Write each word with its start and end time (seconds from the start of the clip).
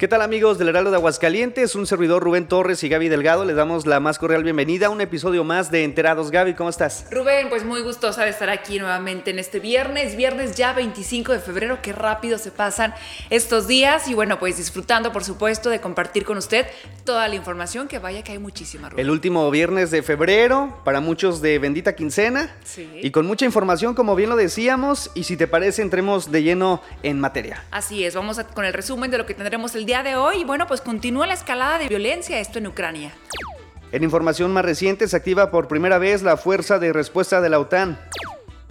¿Qué 0.00 0.08
tal 0.08 0.22
amigos 0.22 0.56
del 0.56 0.70
Heraldo 0.70 0.90
de 0.90 0.96
Aguascalientes? 0.96 1.74
Un 1.74 1.86
servidor 1.86 2.22
Rubén 2.22 2.48
Torres 2.48 2.82
y 2.82 2.88
Gaby 2.88 3.10
Delgado. 3.10 3.44
Les 3.44 3.54
damos 3.54 3.84
la 3.84 4.00
más 4.00 4.18
cordial 4.18 4.42
bienvenida 4.42 4.86
a 4.86 4.88
un 4.88 5.02
episodio 5.02 5.44
más 5.44 5.70
de 5.70 5.84
Enterados. 5.84 6.30
Gaby, 6.30 6.54
¿cómo 6.54 6.70
estás? 6.70 7.04
Rubén, 7.10 7.50
pues 7.50 7.66
muy 7.66 7.82
gustosa 7.82 8.24
de 8.24 8.30
estar 8.30 8.48
aquí 8.48 8.78
nuevamente 8.78 9.30
en 9.30 9.38
este 9.38 9.60
viernes, 9.60 10.16
viernes 10.16 10.56
ya 10.56 10.72
25 10.72 11.34
de 11.34 11.38
febrero. 11.40 11.80
Qué 11.82 11.92
rápido 11.92 12.38
se 12.38 12.50
pasan 12.50 12.94
estos 13.28 13.68
días 13.68 14.08
y 14.08 14.14
bueno, 14.14 14.38
pues 14.38 14.56
disfrutando 14.56 15.12
por 15.12 15.22
supuesto 15.22 15.68
de 15.68 15.82
compartir 15.82 16.24
con 16.24 16.38
usted 16.38 16.66
toda 17.04 17.28
la 17.28 17.34
información 17.34 17.86
que 17.86 17.98
vaya 17.98 18.24
que 18.24 18.32
hay 18.32 18.38
muchísima. 18.38 18.88
Rubén. 18.88 19.04
El 19.04 19.10
último 19.10 19.50
viernes 19.50 19.90
de 19.90 20.02
febrero, 20.02 20.80
para 20.82 21.02
muchos 21.02 21.42
de 21.42 21.58
bendita 21.58 21.94
quincena 21.94 22.56
sí. 22.64 22.90
y 23.02 23.10
con 23.10 23.26
mucha 23.26 23.44
información 23.44 23.94
como 23.94 24.16
bien 24.16 24.30
lo 24.30 24.36
decíamos 24.36 25.10
y 25.14 25.24
si 25.24 25.36
te 25.36 25.46
parece 25.46 25.82
entremos 25.82 26.32
de 26.32 26.42
lleno 26.42 26.80
en 27.02 27.20
materia. 27.20 27.66
Así 27.70 28.02
es, 28.02 28.14
vamos 28.14 28.40
con 28.54 28.64
el 28.64 28.72
resumen 28.72 29.10
de 29.10 29.18
lo 29.18 29.26
que 29.26 29.34
tendremos 29.34 29.74
el 29.74 29.84
día 29.84 29.89
de 29.90 30.14
hoy, 30.14 30.44
bueno, 30.44 30.68
pues 30.68 30.80
continúa 30.80 31.26
la 31.26 31.34
escalada 31.34 31.76
de 31.76 31.88
violencia, 31.88 32.38
esto 32.38 32.58
en 32.58 32.68
Ucrania. 32.68 33.12
En 33.90 34.04
información 34.04 34.52
más 34.52 34.64
reciente 34.64 35.08
se 35.08 35.16
activa 35.16 35.50
por 35.50 35.66
primera 35.66 35.98
vez 35.98 36.22
la 36.22 36.36
fuerza 36.36 36.78
de 36.78 36.92
respuesta 36.92 37.40
de 37.40 37.50
la 37.50 37.58
OTAN. 37.58 37.98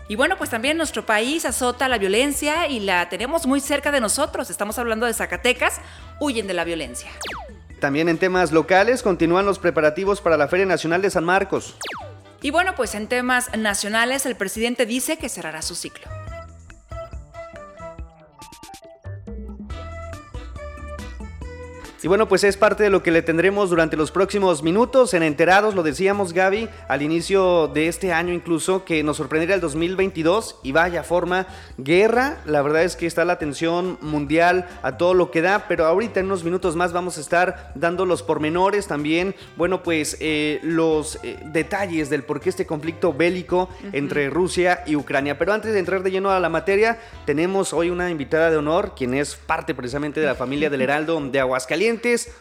Y 0.07 0.15
bueno, 0.15 0.37
pues 0.37 0.49
también 0.49 0.77
nuestro 0.77 1.05
país 1.05 1.43
azota 1.43 1.89
la 1.89 1.97
violencia 1.97 2.67
y 2.67 2.79
la 2.79 3.09
tenemos 3.09 3.45
muy 3.45 3.59
cerca 3.59 3.91
de 3.91 3.99
nosotros. 3.99 4.49
Estamos 4.49 4.79
hablando 4.79 5.05
de 5.05 5.13
Zacatecas, 5.13 5.81
huyen 6.21 6.47
de 6.47 6.53
la 6.53 6.63
violencia. 6.63 7.11
También 7.81 8.07
en 8.07 8.17
temas 8.17 8.53
locales 8.53 9.03
continúan 9.03 9.45
los 9.45 9.59
preparativos 9.59 10.21
para 10.21 10.37
la 10.37 10.47
Feria 10.47 10.65
Nacional 10.65 11.01
de 11.01 11.09
San 11.09 11.25
Marcos. 11.25 11.75
Y 12.41 12.51
bueno, 12.51 12.75
pues 12.75 12.95
en 12.95 13.07
temas 13.07 13.55
nacionales 13.57 14.25
el 14.25 14.37
presidente 14.37 14.85
dice 14.85 15.17
que 15.17 15.27
cerrará 15.27 15.61
su 15.61 15.75
ciclo. 15.75 16.07
Y 22.01 22.07
bueno, 22.07 22.29
pues 22.29 22.45
es 22.45 22.55
parte 22.55 22.83
de 22.83 22.89
lo 22.89 23.03
que 23.03 23.11
le 23.11 23.21
tendremos 23.21 23.69
durante 23.69 23.97
los 23.97 24.09
próximos 24.09 24.63
minutos. 24.63 25.13
En 25.13 25.21
Enterados, 25.21 25.75
lo 25.75 25.83
decíamos 25.83 26.31
Gaby, 26.31 26.69
al 26.87 27.01
inicio 27.01 27.67
de 27.67 27.89
este 27.89 28.13
año 28.13 28.33
incluso, 28.33 28.85
que 28.85 29.03
nos 29.03 29.17
sorprendería 29.17 29.55
el 29.55 29.59
2022 29.59 30.59
y 30.63 30.71
vaya 30.71 31.03
forma, 31.03 31.47
guerra, 31.77 32.37
la 32.45 32.61
verdad 32.61 32.83
es 32.83 32.95
que 32.95 33.05
está 33.05 33.25
la 33.25 33.33
atención 33.33 33.97
mundial 33.99 34.69
a 34.81 34.95
todo 34.95 35.13
lo 35.13 35.29
que 35.29 35.41
da, 35.41 35.65
pero 35.67 35.85
ahorita 35.87 36.21
en 36.21 36.27
unos 36.27 36.45
minutos 36.45 36.77
más 36.77 36.93
vamos 36.93 37.17
a 37.17 37.21
estar 37.21 37.73
dando 37.75 38.05
los 38.05 38.23
pormenores 38.23 38.87
también, 38.87 39.35
bueno, 39.57 39.83
pues 39.83 40.15
eh, 40.21 40.61
los 40.63 41.19
eh, 41.21 41.37
detalles 41.47 42.09
del 42.09 42.23
por 42.23 42.39
qué 42.39 42.47
este 42.47 42.65
conflicto 42.65 43.11
bélico 43.11 43.67
entre 43.91 44.29
Rusia 44.29 44.83
y 44.85 44.95
Ucrania. 44.95 45.37
Pero 45.37 45.51
antes 45.51 45.73
de 45.73 45.79
entrar 45.79 46.01
de 46.01 46.11
lleno 46.11 46.29
a 46.29 46.39
la 46.39 46.47
materia, 46.47 46.97
tenemos 47.25 47.73
hoy 47.73 47.89
una 47.89 48.09
invitada 48.09 48.49
de 48.49 48.55
honor, 48.55 48.93
quien 48.95 49.13
es 49.15 49.35
parte 49.35 49.75
precisamente 49.75 50.21
de 50.21 50.27
la 50.27 50.35
familia 50.35 50.69
del 50.69 50.81
Heraldo 50.81 51.19
de 51.19 51.39
Aguascalientes 51.41 51.88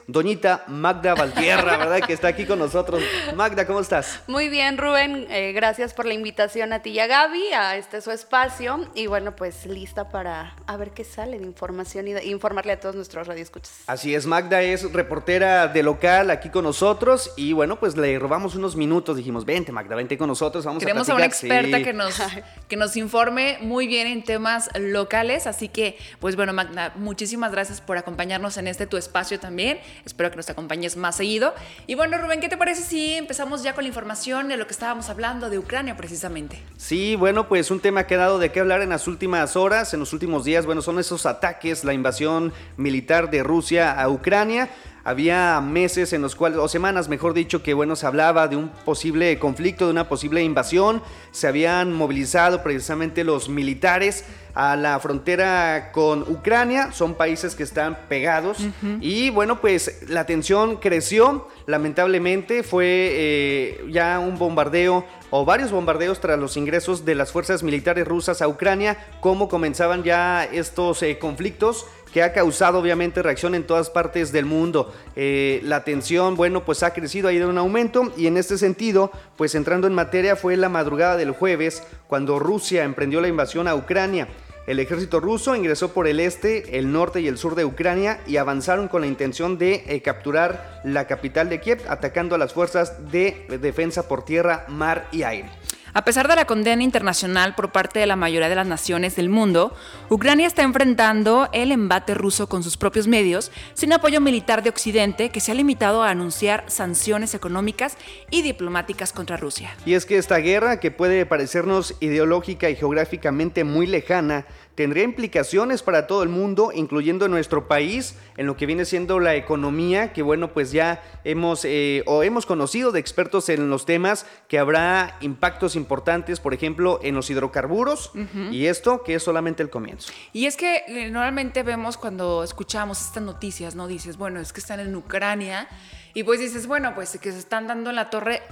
doñita 0.06 0.64
Magda 0.66 1.14
Valtierra, 1.14 1.76
¿verdad? 1.76 2.00
Que 2.06 2.12
está 2.12 2.28
aquí 2.28 2.44
con 2.44 2.58
nosotros. 2.58 3.02
Magda, 3.34 3.66
¿cómo 3.66 3.80
estás? 3.80 4.20
Muy 4.26 4.48
bien, 4.48 4.78
Rubén. 4.78 5.26
Eh, 5.30 5.52
gracias 5.52 5.94
por 5.94 6.06
la 6.06 6.14
invitación 6.14 6.72
a 6.72 6.82
ti 6.82 6.90
y 6.90 6.98
a 6.98 7.06
Gaby, 7.06 7.52
a 7.52 7.76
este 7.76 8.00
su 8.00 8.10
espacio. 8.10 8.88
Y 8.94 9.06
bueno, 9.06 9.36
pues 9.36 9.66
lista 9.66 10.08
para 10.08 10.54
a 10.66 10.76
ver 10.76 10.90
qué 10.90 11.04
sale 11.04 11.38
de 11.38 11.44
información 11.44 12.08
y 12.08 12.16
informarle 12.30 12.72
a 12.72 12.80
todos 12.80 12.94
nuestros 12.94 13.26
radioescuchas. 13.26 13.72
Así 13.86 14.14
es, 14.14 14.26
Magda 14.26 14.62
es 14.62 14.92
reportera 14.92 15.68
de 15.68 15.82
local 15.82 16.30
aquí 16.30 16.50
con 16.50 16.64
nosotros 16.64 17.32
y 17.36 17.52
bueno, 17.52 17.78
pues 17.78 17.96
le 17.96 18.18
robamos 18.18 18.54
unos 18.54 18.76
minutos. 18.76 19.16
Dijimos, 19.16 19.44
vente 19.44 19.72
Magda, 19.72 19.94
vente 19.96 20.18
con 20.18 20.28
nosotros, 20.28 20.64
vamos 20.64 20.80
Queremos 20.80 21.08
a 21.08 21.16
platicar. 21.16 21.52
a 21.52 21.60
una 21.60 21.70
experta 21.70 21.84
que, 21.84 21.92
nos, 21.92 22.20
que 22.68 22.76
nos 22.76 22.96
informe 22.96 23.58
muy 23.60 23.86
bien 23.86 24.06
en 24.06 24.22
temas 24.22 24.68
locales. 24.78 25.46
Así 25.46 25.68
que, 25.68 25.96
pues 26.20 26.36
bueno, 26.36 26.52
Magda, 26.52 26.92
muchísimas 26.96 27.52
gracias 27.52 27.80
por 27.80 27.96
acompañarnos 27.96 28.56
en 28.56 28.68
este 28.68 28.86
tu 28.86 28.96
espacio 28.96 29.37
también. 29.38 29.78
Espero 30.04 30.30
que 30.30 30.36
nos 30.36 30.48
acompañes 30.50 30.96
más 30.96 31.16
seguido. 31.16 31.54
Y 31.86 31.94
bueno, 31.94 32.18
Rubén, 32.18 32.40
¿qué 32.40 32.48
te 32.48 32.56
parece 32.56 32.82
si 32.82 33.14
empezamos 33.14 33.62
ya 33.62 33.74
con 33.74 33.84
la 33.84 33.88
información 33.88 34.48
de 34.48 34.56
lo 34.56 34.66
que 34.66 34.72
estábamos 34.72 35.08
hablando 35.08 35.50
de 35.50 35.58
Ucrania 35.58 35.96
precisamente? 35.96 36.60
Sí, 36.76 37.16
bueno, 37.16 37.48
pues 37.48 37.70
un 37.70 37.80
tema 37.80 38.06
que 38.06 38.14
ha 38.14 38.18
dado 38.18 38.38
de 38.38 38.52
qué 38.52 38.60
hablar 38.60 38.82
en 38.82 38.90
las 38.90 39.06
últimas 39.08 39.56
horas, 39.56 39.94
en 39.94 40.00
los 40.00 40.12
últimos 40.12 40.44
días. 40.44 40.66
Bueno, 40.66 40.82
son 40.82 40.98
esos 40.98 41.26
ataques, 41.26 41.84
la 41.84 41.92
invasión 41.92 42.52
militar 42.76 43.30
de 43.30 43.42
Rusia 43.42 43.92
a 43.92 44.08
Ucrania. 44.08 44.68
Había 45.08 45.62
meses 45.62 46.12
en 46.12 46.20
los 46.20 46.36
cuales, 46.36 46.58
o 46.58 46.68
semanas 46.68 47.08
mejor 47.08 47.32
dicho, 47.32 47.62
que 47.62 47.72
bueno, 47.72 47.96
se 47.96 48.06
hablaba 48.06 48.46
de 48.46 48.56
un 48.56 48.68
posible 48.68 49.38
conflicto, 49.38 49.86
de 49.86 49.92
una 49.92 50.06
posible 50.06 50.42
invasión. 50.42 51.00
Se 51.30 51.46
habían 51.46 51.94
movilizado 51.94 52.62
precisamente 52.62 53.24
los 53.24 53.48
militares 53.48 54.26
a 54.52 54.76
la 54.76 55.00
frontera 55.00 55.92
con 55.92 56.30
Ucrania. 56.30 56.92
Son 56.92 57.14
países 57.14 57.54
que 57.54 57.62
están 57.62 57.96
pegados. 58.10 58.58
Y 59.00 59.30
bueno, 59.30 59.62
pues 59.62 60.02
la 60.10 60.26
tensión 60.26 60.76
creció. 60.76 61.48
Lamentablemente 61.64 62.62
fue 62.62 62.84
eh, 62.86 63.84
ya 63.88 64.18
un 64.18 64.36
bombardeo 64.36 65.06
o 65.30 65.44
varios 65.44 65.70
bombardeos 65.70 66.20
tras 66.20 66.38
los 66.38 66.56
ingresos 66.56 67.04
de 67.04 67.14
las 67.14 67.32
fuerzas 67.32 67.62
militares 67.62 68.06
rusas 68.06 68.42
a 68.42 68.48
Ucrania. 68.48 68.98
Cómo 69.20 69.48
comenzaban 69.48 70.02
ya 70.02 70.44
estos 70.44 71.02
eh, 71.02 71.18
conflictos 71.18 71.86
que 72.12 72.22
ha 72.22 72.32
causado 72.32 72.78
obviamente 72.78 73.22
reacción 73.22 73.54
en 73.54 73.64
todas 73.64 73.90
partes 73.90 74.32
del 74.32 74.44
mundo. 74.44 74.92
Eh, 75.16 75.60
la 75.64 75.84
tensión, 75.84 76.36
bueno, 76.36 76.64
pues 76.64 76.82
ha 76.82 76.92
crecido, 76.92 77.28
ha 77.28 77.32
ido 77.32 77.50
en 77.50 77.58
aumento 77.58 78.12
y 78.16 78.26
en 78.26 78.36
este 78.36 78.58
sentido, 78.58 79.10
pues 79.36 79.54
entrando 79.54 79.86
en 79.86 79.94
materia 79.94 80.36
fue 80.36 80.56
la 80.56 80.68
madrugada 80.68 81.16
del 81.16 81.32
jueves 81.32 81.82
cuando 82.06 82.38
Rusia 82.38 82.84
emprendió 82.84 83.20
la 83.20 83.28
invasión 83.28 83.68
a 83.68 83.74
Ucrania. 83.74 84.28
El 84.66 84.80
ejército 84.80 85.18
ruso 85.18 85.56
ingresó 85.56 85.94
por 85.94 86.06
el 86.06 86.20
este, 86.20 86.78
el 86.78 86.92
norte 86.92 87.22
y 87.22 87.26
el 87.26 87.38
sur 87.38 87.54
de 87.54 87.64
Ucrania 87.64 88.20
y 88.26 88.36
avanzaron 88.36 88.88
con 88.88 89.00
la 89.00 89.06
intención 89.06 89.56
de 89.56 89.82
eh, 89.86 90.02
capturar 90.02 90.82
la 90.84 91.06
capital 91.06 91.48
de 91.48 91.58
Kiev, 91.58 91.84
atacando 91.88 92.34
a 92.34 92.38
las 92.38 92.52
fuerzas 92.52 93.10
de 93.10 93.46
defensa 93.62 94.08
por 94.08 94.26
tierra, 94.26 94.66
mar 94.68 95.08
y 95.10 95.22
aire. 95.22 95.48
A 95.94 96.04
pesar 96.04 96.28
de 96.28 96.36
la 96.36 96.44
condena 96.44 96.82
internacional 96.82 97.54
por 97.54 97.72
parte 97.72 97.98
de 97.98 98.06
la 98.06 98.16
mayoría 98.16 98.48
de 98.48 98.54
las 98.54 98.66
naciones 98.66 99.16
del 99.16 99.28
mundo, 99.28 99.74
Ucrania 100.10 100.46
está 100.46 100.62
enfrentando 100.62 101.48
el 101.52 101.72
embate 101.72 102.14
ruso 102.14 102.48
con 102.48 102.62
sus 102.62 102.76
propios 102.76 103.06
medios, 103.06 103.50
sin 103.74 103.92
apoyo 103.92 104.20
militar 104.20 104.62
de 104.62 104.70
Occidente, 104.70 105.30
que 105.30 105.40
se 105.40 105.52
ha 105.52 105.54
limitado 105.54 106.02
a 106.02 106.10
anunciar 106.10 106.64
sanciones 106.68 107.34
económicas 107.34 107.96
y 108.30 108.42
diplomáticas 108.42 109.12
contra 109.12 109.36
Rusia. 109.36 109.74
Y 109.86 109.94
es 109.94 110.04
que 110.04 110.18
esta 110.18 110.36
guerra, 110.38 110.80
que 110.80 110.90
puede 110.90 111.24
parecernos 111.26 111.94
ideológica 112.00 112.68
y 112.68 112.76
geográficamente 112.76 113.64
muy 113.64 113.86
lejana, 113.86 114.46
tendría 114.78 115.02
implicaciones 115.02 115.82
para 115.82 116.06
todo 116.06 116.22
el 116.22 116.28
mundo, 116.28 116.70
incluyendo 116.72 117.26
nuestro 117.26 117.66
país, 117.66 118.14
en 118.36 118.46
lo 118.46 118.56
que 118.56 118.64
viene 118.64 118.84
siendo 118.84 119.18
la 119.18 119.34
economía, 119.34 120.12
que 120.12 120.22
bueno, 120.22 120.52
pues 120.52 120.70
ya 120.70 121.02
hemos 121.24 121.64
eh, 121.64 122.04
o 122.06 122.22
hemos 122.22 122.46
conocido 122.46 122.92
de 122.92 123.00
expertos 123.00 123.48
en 123.48 123.70
los 123.70 123.86
temas 123.86 124.24
que 124.46 124.56
habrá 124.56 125.16
impactos 125.20 125.74
importantes, 125.74 126.38
por 126.38 126.54
ejemplo, 126.54 127.00
en 127.02 127.16
los 127.16 127.28
hidrocarburos, 127.28 128.12
y 128.52 128.66
esto 128.66 129.02
que 129.02 129.16
es 129.16 129.22
solamente 129.24 129.64
el 129.64 129.68
comienzo. 129.68 130.12
Y 130.32 130.46
es 130.46 130.56
que 130.56 130.84
eh, 130.86 131.10
normalmente 131.10 131.64
vemos 131.64 131.96
cuando 131.96 132.44
escuchamos 132.44 133.00
estas 133.00 133.24
noticias, 133.24 133.74
¿no? 133.74 133.88
Dices, 133.88 134.16
bueno, 134.16 134.38
es 134.38 134.52
que 134.52 134.60
están 134.60 134.78
en 134.78 134.94
Ucrania, 134.94 135.66
y 136.14 136.22
pues 136.22 136.38
dices, 136.38 136.68
bueno, 136.68 136.94
pues 136.94 137.18
que 137.18 137.32
se 137.32 137.38
están 137.40 137.66
dando 137.66 137.90
en 137.90 137.96
la 137.96 138.10
torre 138.10 138.42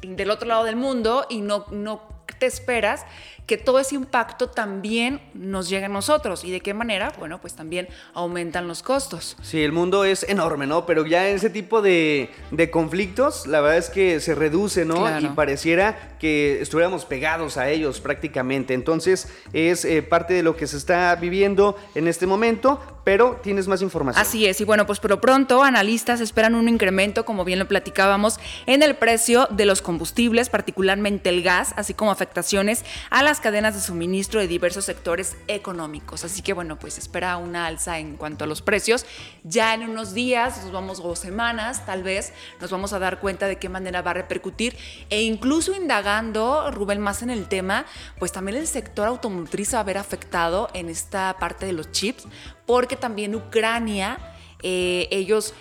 del 0.00 0.30
otro 0.30 0.46
lado 0.46 0.62
del 0.62 0.76
mundo 0.76 1.26
y 1.28 1.40
no, 1.40 1.66
no 1.72 2.11
te 2.42 2.46
esperas 2.46 3.06
que 3.46 3.56
todo 3.56 3.80
ese 3.80 3.94
impacto 3.94 4.48
también 4.48 5.20
nos 5.34 5.68
llegue 5.68 5.86
a 5.86 5.88
nosotros. 5.88 6.44
¿Y 6.44 6.50
de 6.50 6.60
qué 6.60 6.74
manera? 6.74 7.12
Bueno, 7.18 7.40
pues 7.40 7.54
también 7.54 7.88
aumentan 8.14 8.68
los 8.68 8.82
costos. 8.82 9.36
Sí, 9.42 9.62
el 9.62 9.72
mundo 9.72 10.04
es 10.04 10.24
enorme, 10.28 10.66
¿no? 10.66 10.86
Pero 10.86 11.06
ya 11.06 11.28
en 11.28 11.36
ese 11.36 11.50
tipo 11.50 11.82
de, 11.82 12.30
conflictos, 12.72 13.46
la 13.46 13.60
verdad 13.60 13.78
es 13.78 13.90
que 13.90 14.20
se 14.20 14.34
reduce, 14.34 14.84
¿no? 14.84 15.20
Y 15.20 15.26
pareciera 15.28 16.16
que 16.18 16.60
estuviéramos 16.60 17.04
pegados 17.04 17.56
a 17.56 17.68
ellos 17.68 18.00
prácticamente. 18.00 18.74
Entonces, 18.74 19.28
es 19.52 19.84
eh, 19.84 20.02
parte 20.02 20.34
de 20.34 20.42
lo 20.42 20.56
que 20.56 20.66
se 20.66 20.76
está 20.76 21.14
viviendo 21.16 21.76
en 21.94 22.06
este 22.06 22.26
momento, 22.26 22.80
pero 23.04 23.40
tienes 23.42 23.66
más 23.66 23.82
información. 23.82 24.24
Así 24.24 24.46
es, 24.46 24.60
y 24.60 24.64
bueno, 24.64 24.86
pues 24.86 25.00
pero 25.00 25.20
pronto 25.20 25.64
analistas 25.64 26.20
esperan 26.20 26.54
un 26.54 26.68
incremento, 26.68 27.24
como 27.24 27.44
bien 27.44 27.58
lo 27.58 27.66
platicábamos, 27.66 28.38
en 28.66 28.84
el 28.84 28.94
precio 28.94 29.48
de 29.50 29.66
los 29.66 29.82
combustibles, 29.82 30.48
particularmente 30.48 31.28
el 31.28 31.42
gas, 31.42 31.74
así 31.76 31.92
como 31.94 32.12
afectaciones 32.12 32.31
a 33.10 33.22
las 33.22 33.40
cadenas 33.40 33.74
de 33.74 33.80
suministro 33.80 34.40
de 34.40 34.48
diversos 34.48 34.84
sectores 34.84 35.36
económicos. 35.48 36.24
Así 36.24 36.42
que 36.42 36.52
bueno, 36.52 36.78
pues 36.78 36.98
espera 36.98 37.36
una 37.36 37.66
alza 37.66 37.98
en 37.98 38.16
cuanto 38.16 38.44
a 38.44 38.46
los 38.46 38.62
precios. 38.62 39.06
Ya 39.44 39.74
en 39.74 39.88
unos 39.88 40.14
días, 40.14 40.62
nos 40.62 40.72
vamos 40.72 41.00
o 41.02 41.14
semanas, 41.16 41.84
tal 41.86 42.02
vez, 42.02 42.32
nos 42.60 42.70
vamos 42.70 42.92
a 42.92 42.98
dar 42.98 43.20
cuenta 43.20 43.46
de 43.46 43.56
qué 43.56 43.68
manera 43.68 44.02
va 44.02 44.12
a 44.12 44.14
repercutir 44.14 44.76
e 45.10 45.22
incluso 45.22 45.74
indagando, 45.74 46.70
Rubén, 46.70 47.00
más 47.00 47.22
en 47.22 47.30
el 47.30 47.48
tema, 47.48 47.84
pues 48.18 48.32
también 48.32 48.56
el 48.58 48.66
sector 48.66 49.06
automotriz 49.08 49.74
va 49.74 49.80
a 49.80 49.84
ver 49.84 49.98
afectado 49.98 50.68
en 50.74 50.88
esta 50.88 51.36
parte 51.38 51.66
de 51.66 51.72
los 51.72 51.90
chips, 51.92 52.26
porque 52.66 52.96
también 52.96 53.34
Ucrania, 53.34 54.18
eh, 54.62 55.08
ellos 55.10 55.54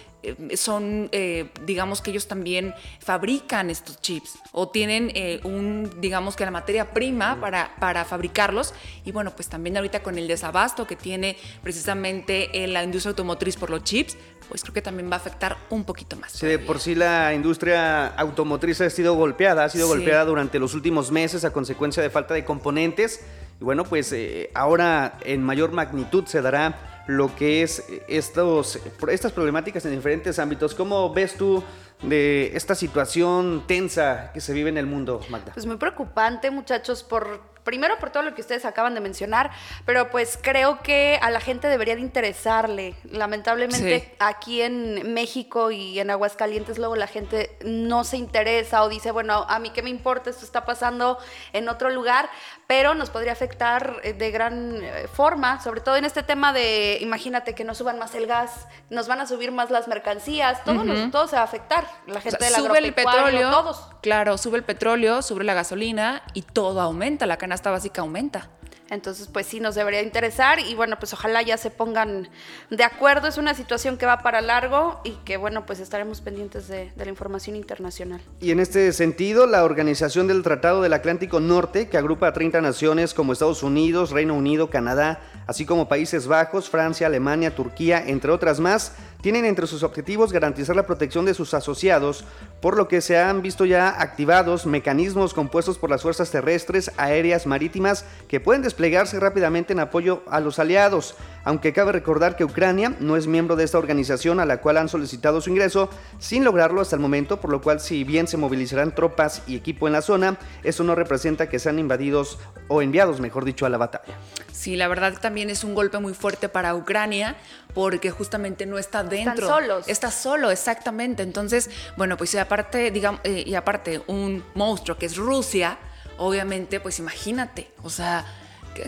son, 0.56 1.10
eh, 1.12 1.50
digamos 1.66 2.02
que 2.02 2.12
ellos 2.12 2.28
también 2.28 2.74
fabrican 3.00 3.70
estos 3.70 4.00
chips 4.02 4.38
o 4.52 4.70
tienen 4.70 5.12
eh, 5.16 5.40
un, 5.44 5.90
digamos 6.00 6.36
que 6.36 6.46
la 6.46 6.52
materia 6.52 6.92
prima 6.92 7.40
para, 7.40 7.76
para 7.80 8.06
fabricarlos. 8.06 8.74
Y 9.06 9.12
bueno, 9.12 9.32
pues 9.32 9.50
también 9.50 9.78
ahorita 9.78 10.04
con 10.04 10.18
el 10.18 10.28
desabasto 10.28 10.86
que 10.86 10.96
tiene 10.96 11.38
precisamente 11.64 12.50
la 12.68 12.84
industria 12.84 13.12
automotriz 13.12 13.56
por 13.56 13.70
los 13.70 13.84
chips, 13.84 14.18
pues 14.48 14.62
creo 14.64 14.74
que 14.74 14.82
también 14.82 15.10
va 15.10 15.16
a 15.16 15.20
afectar 15.20 15.58
un 15.70 15.84
poquito 15.84 16.16
más. 16.18 16.34
Sí, 16.34 16.46
de 16.46 16.60
por 16.60 16.80
sí 16.80 16.94
la 16.94 17.34
industria 17.34 18.08
automotriz 18.08 18.82
ha 18.82 18.90
sido 18.90 19.16
golpeada, 19.16 19.64
ha 19.64 19.70
sido 19.70 19.88
golpeada 19.88 20.26
durante 20.26 20.60
los 20.60 20.74
últimos 20.74 21.12
meses 21.12 21.46
a 21.46 21.54
consecuencia 21.54 22.04
de 22.04 22.10
falta 22.10 22.34
de 22.34 22.46
componentes. 22.46 23.22
Y 23.60 23.64
bueno, 23.64 23.86
pues 23.86 24.14
ahora 24.54 25.18
en 25.24 25.44
mayor 25.44 25.72
magnitud 25.72 26.26
se 26.26 26.42
dará 26.42 26.91
lo 27.08 27.36
que 27.36 27.64
es 27.64 27.84
estos, 28.08 28.80
estas 29.10 29.32
problemáticas 29.32 29.86
en 29.86 29.92
diferentes 29.92 30.40
ámbitos. 30.40 30.76
¿Cómo 30.76 31.14
ves 31.14 31.36
tú 31.36 31.64
de 32.02 32.52
esta 32.56 32.76
situación 32.76 33.64
tensa 33.68 34.32
que 34.34 34.42
se 34.42 34.54
vive 34.54 34.70
en 34.70 34.78
el 34.78 34.86
mundo, 34.86 35.22
Magda? 35.30 35.54
Pues 35.54 35.66
muy 35.66 35.78
preocupante, 35.78 36.52
muchachos, 36.52 37.04
por 37.04 37.52
primero 37.64 37.98
por 38.00 38.10
todo 38.10 38.24
lo 38.24 38.34
que 38.34 38.42
ustedes 38.42 38.66
acaban 38.66 38.94
de 38.94 39.02
mencionar, 39.02 39.52
pero 39.86 40.10
pues 40.10 40.38
creo 40.42 40.82
que 40.82 41.20
a 41.22 41.30
la 41.30 41.40
gente 41.40 41.68
debería 41.68 41.96
de 41.96 42.02
interesarle. 42.02 42.96
Lamentablemente 43.04 44.16
aquí 44.20 44.62
en 44.62 45.14
México 45.14 45.72
y 45.72 46.00
en 46.00 46.10
Aguascalientes 46.10 46.78
luego 46.78 46.96
la 46.96 47.08
gente 47.08 47.58
no 47.64 48.04
se 48.04 48.18
interesa 48.18 48.84
o 48.84 48.90
dice, 48.90 49.12
bueno, 49.12 49.46
a 49.48 49.60
mí 49.60 49.70
qué 49.72 49.84
me 49.84 49.90
importa, 49.90 50.30
esto 50.30 50.46
está 50.46 50.66
pasando 50.66 51.18
en 51.54 51.70
otro 51.70 51.90
lugar, 51.90 52.30
pero 52.68 52.94
nos 52.96 53.10
podría 53.10 53.32
afectar 53.32 53.98
eh, 54.04 54.14
de 54.14 54.32
gran 54.32 54.82
eh, 54.82 55.08
forma, 55.12 55.62
sobre 55.62 55.82
todo 55.82 55.96
en 55.96 56.06
este 56.06 56.24
tema 56.24 56.54
de, 56.54 56.98
imagínate 57.02 57.54
que 57.54 57.64
no 57.64 57.76
suban 57.76 58.00
más 58.00 58.16
el 58.16 58.28
gas, 58.28 58.68
nos 58.90 59.08
van 59.08 59.20
a 59.20 59.28
subir 59.28 59.52
más 59.52 59.70
las 59.70 59.88
mercancías, 59.88 60.64
todo, 60.64 60.84
todo 61.12 61.28
se 61.28 61.36
va 61.36 61.42
a 61.42 61.46
afectar 61.46 61.86
la 62.08 62.22
gente 62.22 62.44
de 62.44 62.52
la 62.52 62.58
sube 62.58 62.80
el 62.80 62.94
petróleo, 62.94 63.52
todos. 63.52 63.88
Claro, 64.02 64.38
sube 64.38 64.58
el 64.58 64.64
petróleo, 64.64 65.22
sube 65.22 65.44
la 65.44 65.54
gasolina 65.54 66.24
y 66.34 66.42
todo 66.42 66.82
aumenta, 66.82 67.26
la 67.26 67.38
canasta 67.38 67.72
básica 67.72 68.02
aumenta. 68.02 68.50
Entonces, 68.92 69.30
pues 69.32 69.46
sí, 69.46 69.62
nos 69.62 69.76
debería 69.76 70.02
interesar 70.02 70.60
y 70.60 70.76
bueno, 70.76 71.00
pues 71.00 71.14
ojalá 71.14 71.42
ya 71.42 71.58
se 71.58 71.72
pongan 71.72 72.28
de 72.70 72.84
acuerdo. 72.84 73.30
Es 73.30 73.38
una 73.38 73.54
situación 73.54 73.98
que 73.98 74.06
va 74.06 74.22
para 74.22 74.42
largo 74.42 75.00
y 75.06 75.12
que 75.24 75.38
bueno, 75.38 75.66
pues 75.66 75.80
estaremos 75.80 76.20
pendientes 76.20 76.68
de, 76.68 76.92
de, 76.94 77.06
la 77.06 77.10
información 77.10 77.56
internacional. 77.56 78.20
Y 78.42 78.52
en 78.52 78.60
este 78.60 78.92
sentido, 78.92 79.48
la 79.48 79.64
Organización 79.64 80.28
del 80.28 80.44
Tratado 80.44 80.82
del 80.82 80.92
Atlántico 80.92 81.40
Norte, 81.40 81.88
que 81.88 81.98
agrupa 81.98 82.28
a 82.28 82.34
30 82.34 82.60
naciones 82.60 83.14
como 83.14 83.32
Estados 83.32 83.64
Unidos, 83.64 84.12
Reino 84.12 84.34
Unido, 84.34 84.70
Canadá, 84.70 85.22
así 85.48 85.66
como 85.66 85.88
Países 85.88 86.28
Bajos, 86.28 86.70
Francia, 86.70 87.08
Alemania, 87.08 87.56
Turquía, 87.56 88.04
entre 88.06 88.32
otras 88.32 88.60
más, 88.60 88.98
tienen 89.22 89.46
entre 89.46 89.68
sus 89.68 89.84
objetivos 89.84 90.34
garantizar 90.34 90.76
la 90.76 90.86
protección 90.86 91.26
de 91.26 91.34
sus 91.34 91.54
asociados, 91.54 92.26
por 92.60 92.78
lo 92.78 92.88
que 92.88 93.02
se 93.02 93.18
han 93.18 93.42
visto 93.42 93.66
ya 93.66 93.90
activados 94.02 94.66
mecanismos 94.66 95.34
compuestos 95.34 95.78
por 95.78 95.90
las 95.90 96.02
fuerzas 96.02 96.32
terrestres, 96.32 96.92
aéreas, 96.98 97.46
marítimas, 97.46 98.06
que 98.28 98.40
pueden 98.40 98.62
desplegarse 98.62 99.20
rápidamente 99.20 99.74
en 99.74 99.80
apoyo 99.80 100.24
a 100.28 100.40
los 100.40 100.60
aliados, 100.60 101.16
aunque 101.44 101.74
cabe 101.74 101.92
recordar 101.92 102.36
que 102.36 102.44
Ucrania 102.44 102.96
no 103.00 103.16
es 103.16 103.28
miembro 103.28 103.56
de 103.56 103.64
esta 103.64 103.78
organización 103.78 104.40
a 104.40 104.46
la 104.46 104.62
cual 104.62 104.78
han 104.78 104.90
solicitado 104.90 105.42
su 105.42 105.50
ingreso 105.50 105.90
sin 106.20 106.44
lograrlo 106.44 106.82
hasta 106.82 106.96
el 106.96 107.02
momento, 107.02 107.40
por 107.40 107.52
lo 107.52 107.62
cual 107.62 107.80
si 107.80 108.04
bien 108.04 108.28
se 108.28 108.38
movilizarán 108.38 108.94
tropas 108.94 109.44
y 109.48 109.56
equipo 109.56 109.88
en 109.88 109.94
la 109.94 110.02
zona, 110.02 110.38
eso 110.64 110.84
no 110.84 110.96
representa 110.96 111.50
que 111.50 111.60
sean 111.60 111.80
invadidos 111.80 112.40
o 112.68 112.82
enviados, 112.82 113.20
mejor 113.20 113.46
dicho, 113.46 113.66
a 113.66 113.70
la 113.70 113.78
batalla. 113.78 114.14
Sí, 114.52 114.76
la 114.76 114.88
verdad 114.88 115.18
también 115.20 115.50
es 115.50 115.64
un 115.64 115.74
golpe 115.74 115.98
muy 116.00 116.14
fuerte 116.14 116.48
para 116.48 116.76
Ucrania 116.76 117.36
porque 117.74 118.12
justamente 118.12 118.66
no 118.66 118.78
está 118.78 119.04
dentro. 119.12 119.34
Están 119.34 119.48
solos. 119.48 119.88
Está 119.88 120.10
solo, 120.10 120.50
exactamente. 120.50 121.22
Entonces, 121.22 121.70
bueno, 121.98 122.18
pues 122.18 122.34
y 122.34 122.40
aparte, 122.40 122.90
digamos, 122.90 123.22
eh, 123.24 123.44
y 123.46 123.54
aparte 123.54 124.02
un 124.08 124.44
monstruo 124.56 124.98
que 124.98 125.06
es 125.06 125.18
Rusia, 125.18 125.78
obviamente, 126.18 126.80
pues 126.80 127.00
imagínate, 127.00 127.72
o 127.84 127.90
sea, 127.90 128.26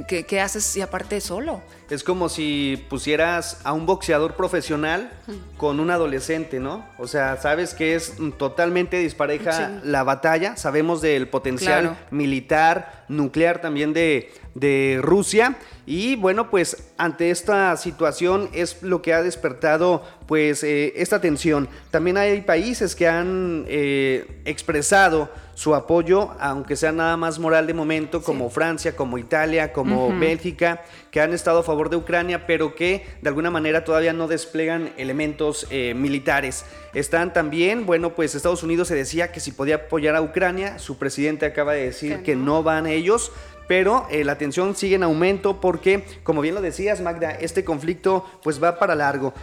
¿qué, 0.08 0.42
haces 0.42 0.76
y 0.78 0.82
aparte 0.82 1.20
solo? 1.22 1.62
Es 1.90 2.04
como 2.04 2.30
si 2.30 2.86
pusieras 2.90 3.60
a 3.64 3.74
un 3.74 3.86
boxeador 3.86 4.36
profesional 4.36 5.12
con 5.58 5.80
un 5.80 5.92
adolescente, 5.92 6.60
¿no? 6.60 6.86
O 6.98 7.08
sea, 7.08 7.38
sabes 7.38 7.74
que 7.74 7.96
es 7.96 8.14
totalmente 8.38 8.98
dispareja 8.98 9.82
la 9.84 10.04
batalla, 10.04 10.56
sabemos 10.58 11.02
del 11.02 11.28
potencial 11.28 11.98
militar, 12.10 13.06
nuclear 13.10 13.62
también 13.62 13.94
de, 13.94 14.34
de 14.56 15.00
Rusia. 15.02 15.58
Y 15.86 16.16
bueno, 16.16 16.50
pues 16.50 16.92
ante 16.98 17.30
esta 17.30 17.76
situación 17.76 18.50
es 18.54 18.82
lo 18.82 19.02
que 19.02 19.14
ha 19.14 19.22
despertado 19.22 20.04
pues 20.28 20.64
eh, 20.64 20.94
esta 20.96 21.20
tensión. 21.20 21.68
También 21.92 22.18
hay 22.18 22.42
países 22.42 22.96
que 22.96 23.08
han 23.08 23.66
eh, 23.68 24.42
expresado 24.46 25.30
su 25.56 25.76
apoyo, 25.76 26.32
aunque 26.40 26.76
sea 26.76 26.92
nada 26.92 27.16
más 27.18 27.38
moral 27.38 27.68
de 27.68 27.74
momento, 27.74 28.24
como 28.24 28.50
Francia, 28.50 28.96
como 28.96 29.18
Italia, 29.18 29.72
como 29.72 30.18
Bélgica, 30.18 30.84
que 31.12 31.22
han 31.22 31.32
estado 31.34 31.60
a 31.60 31.64
favor 31.64 31.90
de 31.90 31.98
Ucrania, 31.98 32.48
pero 32.48 32.74
que 32.74 33.06
de 33.22 33.30
alguna 33.30 33.52
manera 33.52 33.84
todavía 33.84 34.14
no 34.14 34.28
desplegan 34.28 34.94
elementos 34.98 35.68
eh, 35.70 35.94
militares. 35.94 36.66
Están 36.94 37.34
también, 37.34 37.86
bueno, 37.86 38.16
pues 38.16 38.34
Estados 38.34 38.64
Unidos 38.64 38.88
se 38.88 38.96
decía 38.96 39.32
que 39.32 39.40
si 39.40 39.52
podía 39.52 39.76
apoyar 39.76 40.16
a 40.16 40.22
Ucrania, 40.22 40.80
su 40.80 40.98
presidente 40.98 41.46
acaba 41.46 41.74
de 41.74 41.86
decir 41.86 42.24
que 42.24 42.36
no 42.36 42.64
van 42.64 42.88
ellos 42.88 43.32
pero 43.68 44.08
eh, 44.10 44.24
la 44.24 44.38
tensión 44.38 44.76
sigue 44.76 44.96
en 44.96 45.04
aumento 45.04 45.60
porque, 45.60 46.06
como 46.24 46.42
bien 46.42 46.56
lo 46.56 46.62
decías, 46.62 47.02
Magda, 47.02 47.32
este 47.32 47.64
conflicto 47.64 48.26
pues 48.44 48.62
va 48.62 48.78
para 48.80 48.96
largo. 48.96 49.34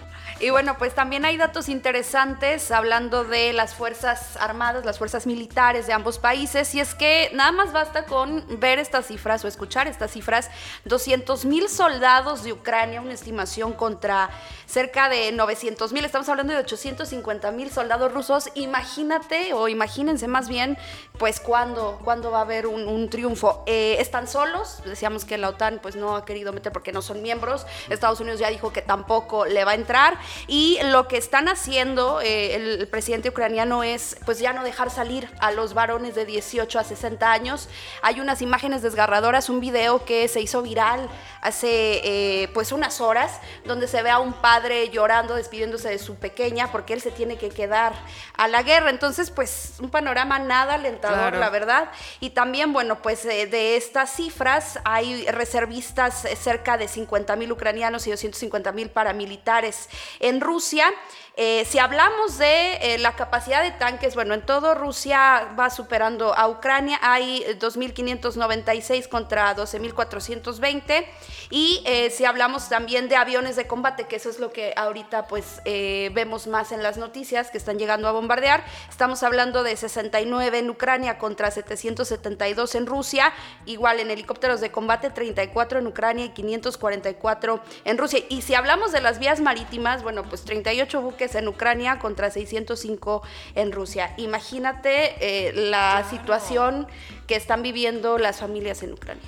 Y 0.43 0.49
bueno, 0.49 0.79
pues 0.79 0.95
también 0.95 1.27
hay 1.27 1.37
datos 1.37 1.69
interesantes 1.69 2.71
hablando 2.71 3.25
de 3.25 3.53
las 3.53 3.75
Fuerzas 3.75 4.39
Armadas, 4.39 4.87
las 4.87 4.97
Fuerzas 4.97 5.27
Militares 5.27 5.87
de 5.87 5.93
ambos 5.93 6.19
países, 6.19 6.75
y 6.75 6.81
es 6.81 6.95
que 6.95 7.31
nada 7.35 7.53
más 7.53 7.75
basta 7.75 8.07
con 8.07 8.59
ver 8.59 8.79
estas 8.79 9.07
cifras 9.07 9.45
o 9.45 9.49
escuchar 9.49 9.87
estas 9.87 10.13
cifras, 10.13 10.51
200 10.87 11.45
mil 11.45 11.69
soldados 11.69 12.43
de 12.43 12.55
Ucrania, 12.55 13.03
una 13.03 13.13
estimación 13.13 13.75
contra 13.75 14.31
cerca 14.65 15.11
de 15.11 15.31
900 15.33 15.93
mil, 15.93 16.07
estamos 16.07 16.27
hablando 16.31 16.55
de 16.55 16.61
850 16.61 17.51
mil 17.51 17.71
soldados 17.71 18.11
rusos, 18.11 18.49
imagínate 18.55 19.53
o 19.53 19.69
imagínense 19.69 20.27
más 20.27 20.49
bien, 20.49 20.79
pues 21.19 21.39
cuándo, 21.39 22.01
cuándo 22.03 22.31
va 22.31 22.39
a 22.39 22.43
haber 22.43 22.67
un, 22.67 23.11
triunfo. 23.11 23.63
Eh, 23.67 23.97
están 23.99 24.27
solos, 24.27 24.83
decíamos 24.87 25.27
que 25.27 25.37
la 25.37 25.51
OTAN 25.51 25.81
pues 25.83 25.97
no 25.97 26.17
ha 26.17 26.25
querido 26.25 26.55
meter 26.55 26.73
porque 26.73 26.93
no 26.93 27.03
son 27.03 27.21
miembros, 27.21 27.67
Estados 27.91 28.21
Unidos 28.21 28.41
ya 28.41 28.49
dijo 28.49 28.73
que 28.73 28.81
tampoco 28.81 29.45
le 29.45 29.65
va 29.67 29.73
a 29.73 29.75
entrar, 29.75 30.19
y 30.47 30.79
lo 30.85 31.09
que 31.09 31.17
están 31.17 31.49
haciendo 31.49 32.21
eh, 32.21 32.55
el, 32.55 32.88
presidente 32.88 33.29
ucraniano 33.29 33.82
es 33.82 34.17
pues 34.25 34.38
ya 34.38 34.53
no 34.53 34.65
dejar 34.65 34.91
salir 34.91 35.29
a 35.41 35.53
los 35.53 35.75
varones 35.75 36.15
de 36.15 36.25
18 36.25 36.79
a 36.79 36.85
60 36.85 37.31
años. 37.31 37.69
Hay 38.03 38.21
unas 38.21 38.43
imágenes 38.43 38.82
desgarradoras, 38.82 39.49
un 39.49 39.61
video 39.61 40.05
que 40.05 40.27
se 40.29 40.41
hizo 40.41 40.62
viral 40.62 41.09
hace 41.41 42.00
eh, 42.05 42.49
pues 42.53 42.73
unas 42.73 43.00
horas, 43.00 43.41
donde 43.65 43.88
se 43.88 44.03
ve 44.03 44.11
a 44.11 44.19
un 44.19 44.32
padre 44.32 44.88
llorando, 44.90 45.35
despidiéndose 45.35 45.88
de 45.88 45.99
su 45.99 46.16
pequeña, 46.16 46.71
porque 46.71 46.93
él 46.93 47.00
se 47.00 47.11
tiene 47.11 47.38
que 47.38 47.49
quedar 47.49 47.93
a 48.37 48.49
la 48.49 48.62
guerra. 48.62 48.90
Entonces, 48.90 49.31
pues 49.31 49.75
un 49.81 49.90
panorama 49.90 50.38
nada 50.38 50.75
alentador, 50.75 51.35
la 51.35 51.50
verdad. 51.50 51.90
Y 52.21 52.31
también, 52.31 52.73
bueno, 52.73 53.00
pues 53.02 53.25
eh, 53.25 53.47
de 53.47 53.76
estas 53.76 54.14
cifras 54.14 54.78
hay 54.85 55.26
reservistas 55.26 56.26
cerca 56.38 56.76
de 56.76 56.88
50 56.88 57.37
mil 57.37 57.52
ucranianos 57.52 58.07
y 58.07 58.11
250 58.11 58.73
mil 58.73 58.90
paramilitares 58.90 59.88
en 60.21 60.41
Rusia. 60.41 60.93
Eh, 61.37 61.65
si 61.65 61.79
hablamos 61.79 62.39
de 62.39 62.95
eh, 62.95 62.99
la 62.99 63.15
capacidad 63.15 63.63
de 63.63 63.71
tanques, 63.71 64.15
bueno, 64.15 64.35
en 64.35 64.43
todo 64.43 64.75
Rusia 64.75 65.49
va 65.59 65.71
superando 65.71 66.35
a 66.35 66.49
Ucrania, 66.49 66.99
hay 67.03 67.45
2.596 67.59 69.09
contra 69.09 69.55
12.420. 69.57 71.07
Y 71.51 71.83
eh, 71.87 72.11
si 72.11 72.25
hablamos 72.25 72.69
también 72.69 73.09
de 73.09 73.17
aviones 73.17 73.57
de 73.57 73.67
combate, 73.67 74.05
que 74.05 74.17
eso 74.17 74.29
es 74.29 74.39
lo 74.39 74.53
que 74.53 74.73
ahorita 74.77 75.27
pues 75.27 75.61
vemos 75.65 76.47
más 76.47 76.73
en 76.73 76.83
las 76.83 76.97
noticias 76.97 77.51
que 77.51 77.59
están 77.59 77.79
llegando 77.79 78.09
a 78.09 78.13
bombardear, 78.13 78.65
estamos 78.89 79.23
hablando 79.23 79.63
de 79.63 79.77
69 79.77 80.59
en 80.59 80.71
Ucrania 80.71 81.19
contra 81.19 81.51
772 81.51 82.75
en 82.75 82.87
Rusia, 82.87 83.33
igual 83.67 84.01
en 84.01 84.11
helicópteros 84.11 84.61
de 84.61 84.71
combate 84.71 85.11
34 85.11 85.79
en 85.79 85.87
Ucrania 85.87 86.25
y 86.27 86.29
544 86.31 87.61
en 87.85 87.99
Rusia. 87.99 88.21
Y 88.29 88.43
si 88.43 88.55
hablamos 88.55 88.93
de 88.93 89.01
las 89.01 89.19
vías 89.19 89.41
marítimas, 89.41 90.03
bueno, 90.03 90.25
pues 90.25 90.45
38 90.45 91.01
buques 91.01 91.20
en 91.21 91.49
Ucrania 91.49 91.99
contra 91.99 92.31
605 92.31 93.23
en 93.55 93.73
Rusia. 93.73 94.15
Imagínate 94.17 95.15
eh, 95.21 95.53
la 95.53 96.05
situación 96.09 96.87
que 97.27 97.37
están 97.37 97.62
viviendo 97.62 98.19
las 98.19 98.41
familias 98.41 98.83
en 98.83 98.93
Ucrania. 98.93 99.23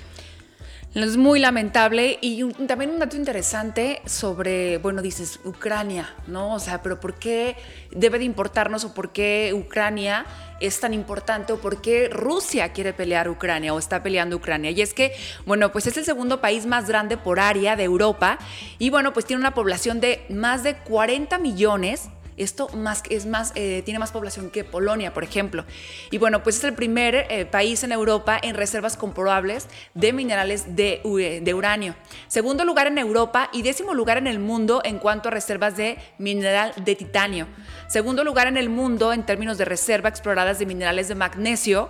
Es 0.95 1.17
muy 1.17 1.39
lamentable 1.39 2.19
y 2.21 2.43
también 2.67 2.91
un 2.91 2.99
dato 2.99 3.17
interesante 3.17 4.03
sobre, 4.05 4.77
bueno, 4.77 5.01
dices 5.01 5.39
Ucrania, 5.43 6.13
¿no? 6.27 6.53
O 6.53 6.59
sea, 6.59 6.83
pero 6.83 6.99
¿por 6.99 7.15
qué 7.15 7.55
debe 7.89 8.19
de 8.19 8.25
importarnos 8.25 8.85
o 8.85 8.93
por 8.93 9.11
qué 9.11 9.53
Ucrania 9.55 10.27
es 10.59 10.79
tan 10.79 10.93
importante 10.93 11.51
o 11.51 11.59
por 11.59 11.81
qué 11.81 12.09
Rusia 12.09 12.73
quiere 12.73 12.93
pelear 12.93 13.27
Ucrania 13.27 13.73
o 13.73 13.79
está 13.79 14.03
peleando 14.03 14.35
Ucrania? 14.35 14.69
Y 14.69 14.83
es 14.83 14.93
que, 14.93 15.13
bueno, 15.47 15.71
pues 15.71 15.87
es 15.87 15.97
el 15.97 16.05
segundo 16.05 16.41
país 16.41 16.67
más 16.67 16.87
grande 16.87 17.17
por 17.17 17.39
área 17.39 17.75
de 17.75 17.85
Europa 17.85 18.37
y 18.77 18.91
bueno, 18.91 19.13
pues 19.13 19.25
tiene 19.25 19.39
una 19.39 19.55
población 19.55 19.99
de 19.99 20.23
más 20.29 20.61
de 20.61 20.75
40 20.75 21.39
millones 21.39 22.09
Esto 22.37 22.69
más, 22.69 23.03
es 23.09 23.25
más, 23.25 23.51
eh, 23.55 23.81
tiene 23.85 23.99
más 23.99 24.11
población 24.11 24.49
que 24.49 24.63
Polonia, 24.63 25.13
por 25.13 25.23
ejemplo. 25.23 25.65
Y 26.11 26.17
bueno, 26.17 26.43
pues 26.43 26.57
es 26.57 26.63
el 26.63 26.73
primer 26.73 27.27
eh, 27.29 27.45
país 27.45 27.83
en 27.83 27.91
Europa 27.91 28.39
en 28.41 28.55
reservas 28.55 28.97
comprobables 28.97 29.67
de 29.93 30.13
minerales 30.13 30.75
de, 30.75 31.01
de, 31.43 31.53
uranio. 31.53 31.95
Segundo 32.27 32.65
lugar 32.65 32.87
en 32.87 32.97
Europa 32.97 33.49
y 33.53 33.61
décimo 33.61 33.93
lugar 33.93 34.17
en 34.17 34.27
el 34.27 34.39
mundo 34.39 34.81
en 34.83 34.99
cuanto 34.99 35.29
a 35.29 35.31
reservas 35.31 35.77
de 35.77 35.97
mineral 36.17 36.73
de 36.83 36.95
titanio. 36.95 37.47
Segundo 37.87 38.23
lugar 38.23 38.47
en 38.47 38.57
el 38.57 38.69
mundo 38.69 39.13
en 39.13 39.25
términos 39.25 39.57
de 39.57 39.65
reserva 39.65 40.09
exploradas 40.09 40.59
de 40.59 40.65
minerales 40.65 41.07
de 41.07 41.15
magnesio. 41.15 41.89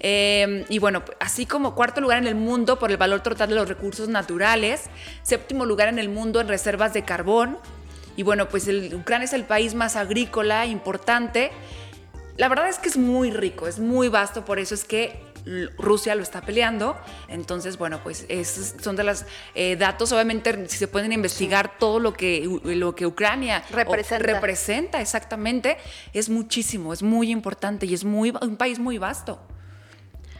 Em, 0.00 0.64
y 0.68 0.78
bueno, 0.78 1.02
así 1.20 1.46
como 1.46 1.74
cuarto 1.74 2.00
lugar 2.00 2.18
en 2.18 2.26
el 2.26 2.34
mundo 2.34 2.78
por 2.78 2.90
el 2.90 2.96
valor 2.96 3.22
total 3.22 3.48
de 3.48 3.54
los 3.54 3.68
recursos 3.68 4.08
naturales, 4.08 4.84
séptimo 5.22 5.64
lugar 5.64 5.88
en 5.88 5.98
el 5.98 6.08
mundo 6.08 6.40
en 6.40 6.48
reservas 6.48 6.92
de 6.92 7.02
carbón. 7.02 7.58
Y 8.16 8.22
bueno, 8.22 8.48
pues 8.48 8.66
el, 8.66 8.94
Ucrania 8.94 9.26
es 9.26 9.32
el 9.32 9.44
país 9.44 9.74
más 9.74 9.94
agrícola, 9.94 10.66
importante. 10.66 11.52
La 12.36 12.48
verdad 12.48 12.68
es 12.68 12.78
que 12.78 12.88
es 12.88 12.96
muy 12.96 13.30
rico, 13.30 13.66
es 13.66 13.78
muy 13.78 14.08
vasto, 14.08 14.44
por 14.44 14.58
eso 14.58 14.74
es 14.74 14.84
que 14.84 15.20
Rusia 15.78 16.14
lo 16.14 16.22
está 16.22 16.40
peleando. 16.40 16.96
Entonces, 17.28 17.78
bueno, 17.78 18.00
pues 18.02 18.26
esos 18.28 18.74
son 18.82 18.96
de 18.96 19.04
los 19.04 19.24
eh, 19.54 19.76
datos. 19.76 20.12
Obviamente, 20.12 20.68
si 20.68 20.76
se 20.76 20.88
pueden 20.88 21.12
investigar 21.12 21.78
todo 21.78 22.00
lo 22.00 22.12
que, 22.12 22.60
lo 22.64 22.94
que 22.94 23.06
Ucrania 23.06 23.62
representa. 23.70 24.26
representa, 24.26 25.00
exactamente, 25.00 25.76
es 26.12 26.28
muchísimo, 26.28 26.92
es 26.92 27.02
muy 27.02 27.30
importante 27.30 27.86
y 27.86 27.94
es 27.94 28.04
muy, 28.04 28.34
un 28.40 28.56
país 28.56 28.78
muy 28.78 28.98
vasto. 28.98 29.38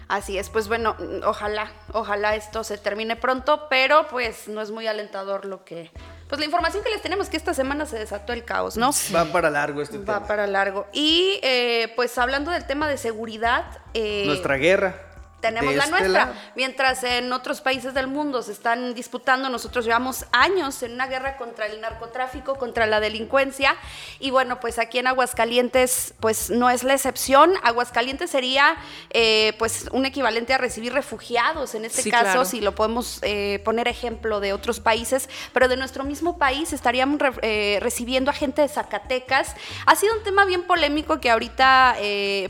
Así 0.08 0.38
es, 0.38 0.50
pues 0.50 0.68
bueno, 0.68 0.96
ojalá, 1.24 1.72
ojalá 1.92 2.36
esto 2.36 2.62
se 2.62 2.78
termine 2.78 3.16
pronto, 3.16 3.66
pero 3.68 4.06
pues 4.08 4.46
no 4.46 4.60
es 4.60 4.70
muy 4.70 4.86
alentador 4.86 5.44
lo 5.46 5.64
que, 5.64 5.90
pues 6.28 6.38
la 6.40 6.44
información 6.44 6.82
que 6.82 6.90
les 6.90 7.02
tenemos, 7.02 7.28
que 7.28 7.36
esta 7.36 7.54
semana 7.54 7.86
se 7.86 7.98
desató 7.98 8.32
el 8.32 8.44
caos, 8.44 8.76
¿no? 8.76 8.90
Va 9.14 9.26
para 9.26 9.50
largo 9.50 9.82
este 9.82 9.98
tema. 9.98 10.20
Va 10.20 10.26
para 10.26 10.46
largo. 10.46 10.86
Y 10.92 11.38
eh, 11.42 11.92
pues 11.94 12.16
hablando 12.18 12.50
del 12.50 12.66
tema 12.66 12.88
de 12.88 12.96
seguridad. 12.96 13.64
Eh, 13.94 14.24
Nuestra 14.26 14.56
guerra 14.56 15.15
tenemos 15.40 15.74
la 15.74 15.84
este 15.84 15.90
nuestra. 15.90 16.34
Mientras 16.54 17.04
en 17.04 17.32
otros 17.32 17.60
países 17.60 17.94
del 17.94 18.06
mundo 18.06 18.42
se 18.42 18.52
están 18.52 18.94
disputando, 18.94 19.48
nosotros 19.48 19.84
llevamos 19.84 20.24
años 20.32 20.82
en 20.82 20.92
una 20.92 21.06
guerra 21.06 21.36
contra 21.36 21.66
el 21.66 21.80
narcotráfico, 21.80 22.56
contra 22.56 22.86
la 22.86 23.00
delincuencia. 23.00 23.76
Y 24.18 24.30
bueno, 24.30 24.60
pues 24.60 24.78
aquí 24.78 24.98
en 24.98 25.06
Aguascalientes, 25.06 26.14
pues 26.20 26.50
no 26.50 26.70
es 26.70 26.84
la 26.84 26.94
excepción. 26.94 27.52
Aguascalientes 27.62 28.30
sería 28.30 28.76
eh, 29.10 29.54
pues 29.58 29.88
un 29.92 30.06
equivalente 30.06 30.54
a 30.54 30.58
recibir 30.58 30.92
refugiados 30.92 31.74
en 31.74 31.84
este 31.84 32.10
caso, 32.10 32.44
si 32.44 32.60
lo 32.60 32.74
podemos 32.74 33.18
eh, 33.22 33.60
poner 33.64 33.88
ejemplo 33.88 34.40
de 34.40 34.52
otros 34.52 34.80
países, 34.80 35.28
pero 35.52 35.68
de 35.68 35.76
nuestro 35.76 36.04
mismo 36.04 36.38
país 36.38 36.72
estaríamos 36.72 37.20
eh, 37.42 37.78
recibiendo 37.82 38.30
a 38.30 38.34
gente 38.34 38.62
de 38.62 38.68
Zacatecas. 38.68 39.54
Ha 39.84 39.96
sido 39.96 40.14
un 40.14 40.22
tema 40.22 40.44
bien 40.44 40.64
polémico 40.64 41.20
que 41.20 41.30
ahorita 41.30 41.96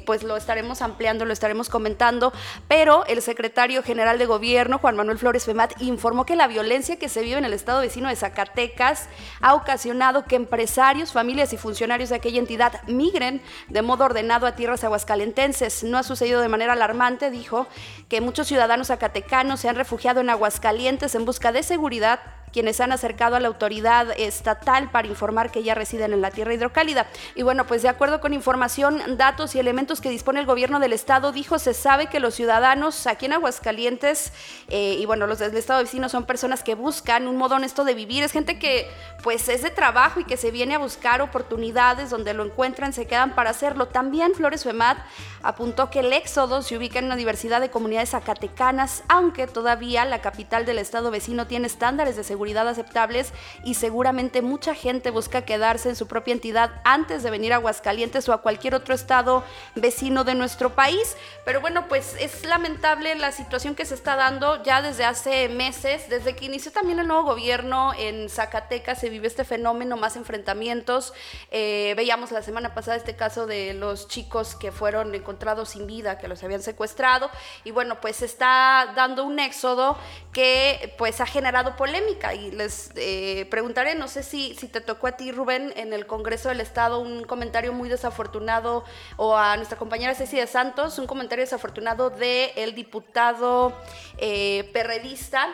pues 0.05 0.23
lo 0.23 0.37
estaremos 0.37 0.83
ampliando, 0.83 1.25
lo 1.25 1.33
estaremos 1.33 1.69
comentando, 1.69 2.33
pero 2.69 2.76
pero 2.79 3.07
el 3.07 3.23
secretario 3.23 3.83
general 3.83 4.19
de 4.19 4.27
gobierno, 4.27 4.77
Juan 4.77 4.97
Manuel 4.97 5.17
Flores 5.17 5.47
Femat, 5.47 5.81
informó 5.81 6.27
que 6.27 6.37
la 6.37 6.47
violencia 6.47 6.99
que 6.99 7.09
se 7.09 7.23
vive 7.23 7.39
en 7.39 7.47
el 7.47 7.55
estado 7.55 7.81
vecino 7.81 8.11
de 8.11 8.17
Zacatecas 8.17 9.09
ha 9.41 9.55
ocasionado 9.55 10.27
que 10.27 10.37
empresarios, 10.37 11.11
familias 11.11 11.55
y 11.55 11.57
funcionarios 11.57 12.11
de 12.11 12.17
aquella 12.17 12.39
entidad 12.39 12.83
migren 12.87 13.41
de 13.69 13.81
modo 13.81 14.05
ordenado 14.05 14.47
a 14.47 14.57
tierras 14.57 14.85
aguascalentenses. 14.85 15.85
No 15.85 15.97
ha 15.97 16.03
sucedido 16.03 16.43
de 16.43 16.49
manera 16.49 16.75
alarmante, 16.75 17.31
dijo, 17.31 17.67
que 18.11 18.21
muchos 18.21 18.47
ciudadanos 18.47 18.89
zacatecanos 18.89 19.61
se 19.61 19.71
han 19.71 19.77
refugiado 19.77 20.21
en 20.21 20.29
Aguascalientes 20.29 21.15
en 21.15 21.25
busca 21.25 21.53
de 21.53 21.63
seguridad 21.63 22.21
quienes 22.53 22.81
han 22.81 22.93
acercado 22.93 23.37
a 23.37 23.41
la 23.41 23.49
autoridad 23.49 24.09
estatal 24.17 24.91
para 24.91 25.09
informar 25.09 25.51
que 25.51 25.63
ya 25.63 25.75
residen 25.75 26.13
en 26.13 26.21
la 26.21 26.31
tierra 26.31 26.55
hidrocálida. 26.55 27.07
Y 27.35 27.43
bueno, 27.43 27.67
pues 27.67 27.83
de 27.83 27.89
acuerdo 27.89 28.21
con 28.21 28.33
información, 28.33 29.17
datos 29.17 29.55
y 29.55 29.59
elementos 29.59 30.01
que 30.01 30.09
dispone 30.09 30.41
el 30.41 30.47
gobierno 30.47 30.81
del 30.81 30.93
estado, 30.93 31.33
dijo, 31.33 31.59
se 31.59 31.75
sabe 31.75 32.07
que 32.07 32.21
los 32.21 32.35
ciudadanos 32.35 33.07
aquí 33.07 33.27
en 33.27 33.35
Aguascalientes 33.35 34.33
eh, 34.69 34.97
y 34.99 35.07
bueno, 35.07 35.27
los 35.27 35.39
del 35.39 35.57
estado 35.57 35.83
vecino 35.83 36.09
son 36.09 36.25
personas 36.25 36.63
que 36.63 36.75
buscan 36.75 37.29
un 37.29 37.37
modo 37.37 37.57
honesto 37.57 37.85
de 37.85 37.95
vivir, 37.95 38.23
es 38.23 38.33
gente 38.33 38.59
que 38.59 38.89
pues 39.23 39.49
es 39.49 39.63
de 39.63 39.71
trabajo 39.71 40.21
y 40.21 40.25
que 40.25 40.37
se 40.37 40.51
viene 40.51 40.77
a 40.77 40.79
buscar 40.79 41.21
oportunidades 41.21 42.11
donde 42.11 42.33
lo 42.33 42.45
encuentran, 42.45 42.93
se 42.93 43.07
quedan 43.07 43.35
para 43.35 43.51
hacerlo. 43.51 43.89
También 43.89 44.35
Flores 44.35 44.65
Femat 44.65 44.99
apuntó 45.43 45.91
que 45.91 46.01
el 46.01 46.13
éxodo 46.13 46.63
se 46.63 46.77
ubica 46.77 46.99
en 46.99 47.07
una 47.07 47.17
diversidad 47.17 47.61
de 47.61 47.71
comunidades 47.71 48.11
zacatecanas, 48.11 49.03
aunque 49.09 49.47
todavía 49.47 50.05
la 50.05 50.21
capital 50.21 50.65
del 50.65 50.79
estado 50.79 51.11
vecino 51.11 51.47
tiene 51.47 51.67
estándares 51.67 52.17
de 52.17 52.25
seguridad 52.25 52.36
aceptables 52.69 53.33
y 53.65 53.75
seguramente 53.75 54.43
mucha 54.43 54.75
gente 54.75 55.11
busca 55.11 55.43
quedarse 55.43 55.89
en 55.89 55.97
su 55.97 56.07
propia 56.07 56.33
entidad 56.33 56.71
antes 56.85 57.23
de 57.23 57.31
venir 57.31 57.53
a 57.53 57.57
Aguascalientes 57.57 58.29
o 58.29 58.33
a 58.33 58.43
cualquier 58.43 58.75
otro 58.75 58.95
estado 58.95 59.45
vecino 59.75 60.25
de 60.25 60.35
nuestro 60.35 60.75
país. 60.75 61.17
Pero 61.45 61.61
bueno, 61.61 61.89
pues 61.89 62.15
es 62.21 62.45
lamentable 62.45 63.15
la 63.15 63.33
situación 63.33 63.75
que 63.75 63.85
se 63.85 63.95
está 63.95 64.17
dando 64.17 64.63
ya 64.63 64.83
desde 64.83 65.05
hace 65.05 65.49
meses, 65.49 66.09
desde 66.09 66.37
que 66.37 66.45
inició 66.45 66.73
también 66.73 66.99
el 66.99 67.07
nuevo 67.07 67.25
gobierno 67.25 67.93
en 67.99 68.29
Zacatecas 68.29 69.01
se 69.01 69.09
vive 69.09 69.27
este 69.27 69.45
fenómeno, 69.45 69.97
más 69.97 70.17
enfrentamientos. 70.17 71.13
Eh, 71.51 71.95
veíamos 71.97 72.33
la 72.33 72.43
semana 72.43 72.75
pasada 72.75 72.97
este 72.97 73.17
caso 73.17 73.47
de 73.47 73.75
los 73.75 74.09
chicos 74.09 74.55
que 74.55 74.73
fueron 74.73 75.15
encontrados 75.15 75.71
sin 75.71 75.87
vida, 75.87 76.19
que 76.19 76.29
los 76.29 76.43
habían 76.43 76.63
secuestrado. 76.63 77.31
Y 77.65 77.71
bueno, 77.71 78.01
pues 78.01 78.17
se 78.17 78.27
está 78.27 78.93
dando 78.95 79.25
un 79.25 79.39
éxodo 79.39 79.97
que 80.33 80.95
pues 80.99 81.21
ha 81.21 81.27
generado 81.27 81.77
polémica 81.77 82.26
y 82.35 82.51
les 82.51 82.91
eh, 82.97 83.47
preguntaré, 83.51 83.95
no 83.95 84.09
sé 84.09 84.23
si, 84.23 84.55
si 84.55 84.69
te 84.69 84.81
tocó 84.81 85.07
a 85.07 85.13
ti, 85.13 85.33
Rubén, 85.33 85.73
en 85.77 85.93
el 85.93 86.07
Congreso 86.07 86.49
del 86.49 86.61
Estado 86.61 86.99
un 86.99 87.25
comentario 87.25 87.73
muy 87.73 87.89
desafortunado, 87.89 88.85
o 89.17 89.37
a 89.37 89.57
nuestra 89.57 89.79
compañera 89.79 90.15
Ceci 90.15 90.37
de 90.37 90.47
Santos, 90.47 90.99
un 90.99 91.07
comentario 91.07 91.45
desafortunado 91.45 92.11
del 92.11 92.51
el 92.57 92.75
diputado 92.75 93.73
eh, 94.19 94.71
perredista 94.73 95.49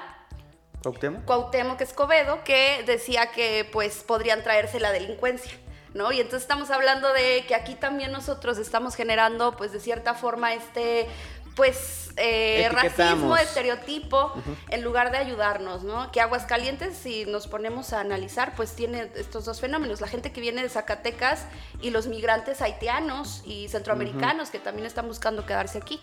Cuauhtémoc. 0.82 1.24
Cuauhtémoc 1.24 1.80
Escobedo, 1.80 2.42
que 2.44 2.82
decía 2.86 3.30
que 3.30 3.68
pues 3.72 4.02
podrían 4.02 4.42
traerse 4.42 4.80
la 4.80 4.92
delincuencia. 4.92 5.52
¿No? 5.94 6.10
Y 6.10 6.20
entonces 6.20 6.40
estamos 6.42 6.70
hablando 6.70 7.12
de 7.12 7.44
que 7.46 7.54
aquí 7.54 7.74
también 7.74 8.12
nosotros 8.12 8.56
estamos 8.56 8.94
generando, 8.94 9.58
pues 9.58 9.72
de 9.72 9.80
cierta 9.80 10.14
forma, 10.14 10.54
este 10.54 11.06
pues 11.54 12.10
eh, 12.16 12.68
racismo, 12.70 13.36
estereotipo, 13.36 14.32
en 14.68 14.82
lugar 14.82 15.10
de 15.12 15.18
ayudarnos, 15.18 15.82
¿no? 15.82 16.10
Que 16.12 16.20
Aguascalientes, 16.20 16.96
si 16.96 17.24
nos 17.26 17.46
ponemos 17.46 17.92
a 17.92 18.00
analizar, 18.00 18.54
pues 18.54 18.72
tiene 18.72 19.08
estos 19.16 19.44
dos 19.44 19.60
fenómenos, 19.60 20.00
la 20.00 20.08
gente 20.08 20.32
que 20.32 20.40
viene 20.40 20.62
de 20.62 20.68
Zacatecas 20.68 21.46
y 21.80 21.90
los 21.90 22.06
migrantes 22.06 22.60
haitianos 22.60 23.42
y 23.46 23.68
centroamericanos 23.68 24.50
que 24.50 24.58
también 24.58 24.86
están 24.86 25.08
buscando 25.08 25.46
quedarse 25.46 25.78
aquí. 25.78 26.00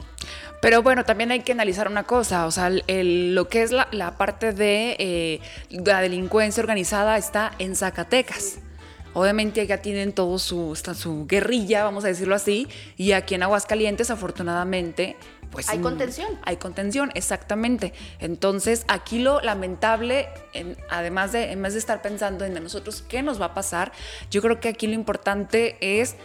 Pero 0.62 0.82
bueno, 0.82 1.06
también 1.06 1.32
hay 1.32 1.42
que 1.42 1.52
analizar 1.52 1.88
una 1.88 2.04
cosa, 2.04 2.46
o 2.46 2.52
sea, 2.52 2.70
lo 2.70 3.48
que 3.48 3.64
es 3.64 3.72
la, 3.72 4.18
parte 4.18 4.54
de 4.54 4.96
eh, 5.00 5.42
la 5.70 6.02
delincuencia 6.02 6.62
organizada 6.62 7.18
está 7.18 7.52
en 7.60 7.76
Zacatecas. 7.76 8.60
Obviamente 9.14 9.66
ya 9.66 9.78
tienen 9.78 10.14
todo 10.14 10.38
su, 10.38 10.76
su 10.76 11.26
guerrilla, 11.26 11.84
vamos 11.84 12.06
a 12.06 12.08
decirlo 12.08 12.36
así, 12.36 12.68
y 12.96 13.14
aquí 13.14 13.36
en 13.36 13.44
Aguascalientes, 13.44 14.12
afortunadamente, 14.12 15.18
pues 15.52 15.70
hay 15.70 15.80
contención. 15.80 16.40
Hay 16.44 16.58
contención, 16.58 17.12
exactamente. 17.16 17.94
Entonces, 18.20 18.86
aquí 18.88 19.20
lo 19.20 19.42
lamentable, 19.42 20.30
además 20.90 21.32
de, 21.32 21.52
en 21.52 21.62
vez 21.62 21.74
de 21.74 21.80
estar 21.80 22.02
pensando 22.02 22.46
en 22.46 22.54
nosotros 22.62 23.04
qué 23.08 23.22
nos 23.22 23.42
va 23.42 23.46
a 23.46 23.54
pasar, 23.54 23.92
yo 24.30 24.42
creo 24.42 24.60
que 24.60 24.70
aquí 24.70 24.88
lo 24.88 24.94
importante 24.94 25.78
es 25.82 26.16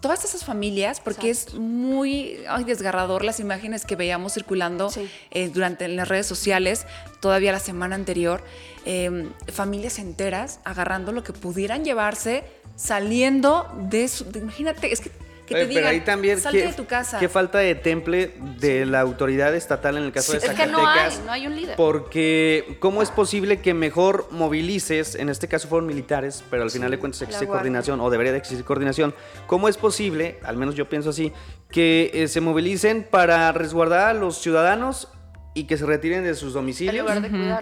todas 0.00 0.24
esas 0.24 0.44
familias, 0.44 1.00
porque 1.00 1.30
es 1.30 1.54
muy 1.54 2.38
desgarrador 2.64 3.24
las 3.24 3.40
imágenes 3.40 3.84
que 3.84 3.96
veíamos 3.96 4.34
circulando 4.34 4.90
eh, 5.30 5.50
durante 5.52 5.88
las 5.88 6.08
redes 6.08 6.26
sociales, 6.26 6.86
todavía 7.20 7.52
la 7.52 7.58
semana 7.58 7.96
anterior, 7.96 8.44
em, 8.84 9.30
familias 9.52 9.98
enteras 9.98 10.60
agarrando 10.64 11.12
lo 11.12 11.24
que 11.24 11.32
pudieran 11.32 11.84
llevarse, 11.84 12.44
saliendo 12.76 13.68
de 13.90 14.06
su... 14.08 14.24
imagínate, 14.34 14.92
es 14.92 15.00
que 15.00 15.10
pero 15.48 15.88
ahí 15.88 16.00
también, 16.00 16.40
salte 16.40 16.66
de 16.66 16.72
tu 16.72 16.86
casa. 16.86 17.18
Qué 17.18 17.28
falta 17.28 17.58
de 17.58 17.74
temple 17.74 18.32
de 18.58 18.86
la 18.86 19.00
autoridad 19.00 19.54
estatal 19.54 19.96
en 19.96 20.04
el 20.04 20.12
caso 20.12 20.32
de 20.32 20.40
Zacatecas. 20.40 20.66
Es 20.66 20.70
que 20.70 20.82
no 20.82 20.88
hay, 20.88 21.10
no 21.26 21.32
hay 21.32 21.46
un 21.46 21.56
líder. 21.56 21.76
Porque, 21.76 22.76
¿cómo 22.80 23.02
es 23.02 23.10
posible 23.10 23.60
que 23.60 23.74
mejor 23.74 24.28
movilices, 24.30 25.14
en 25.14 25.28
este 25.28 25.48
caso 25.48 25.68
fueron 25.68 25.86
militares, 25.86 26.44
pero 26.50 26.62
al 26.62 26.70
final 26.70 26.90
de 26.90 26.98
cuentas 26.98 27.22
existe 27.22 27.46
coordinación, 27.46 28.00
o 28.00 28.10
debería 28.10 28.32
de 28.32 28.38
existir 28.38 28.64
coordinación, 28.64 29.14
¿cómo 29.46 29.68
es 29.68 29.76
posible, 29.76 30.38
al 30.42 30.56
menos 30.56 30.74
yo 30.74 30.88
pienso 30.88 31.10
así, 31.10 31.32
que 31.70 32.10
eh, 32.14 32.28
se 32.28 32.40
movilicen 32.40 33.06
para 33.10 33.52
resguardar 33.52 34.08
a 34.08 34.14
los 34.14 34.38
ciudadanos 34.38 35.08
y 35.54 35.64
que 35.64 35.76
se 35.76 35.86
retiren 35.86 36.24
de 36.24 36.34
sus 36.34 36.52
domicilios 36.52 37.10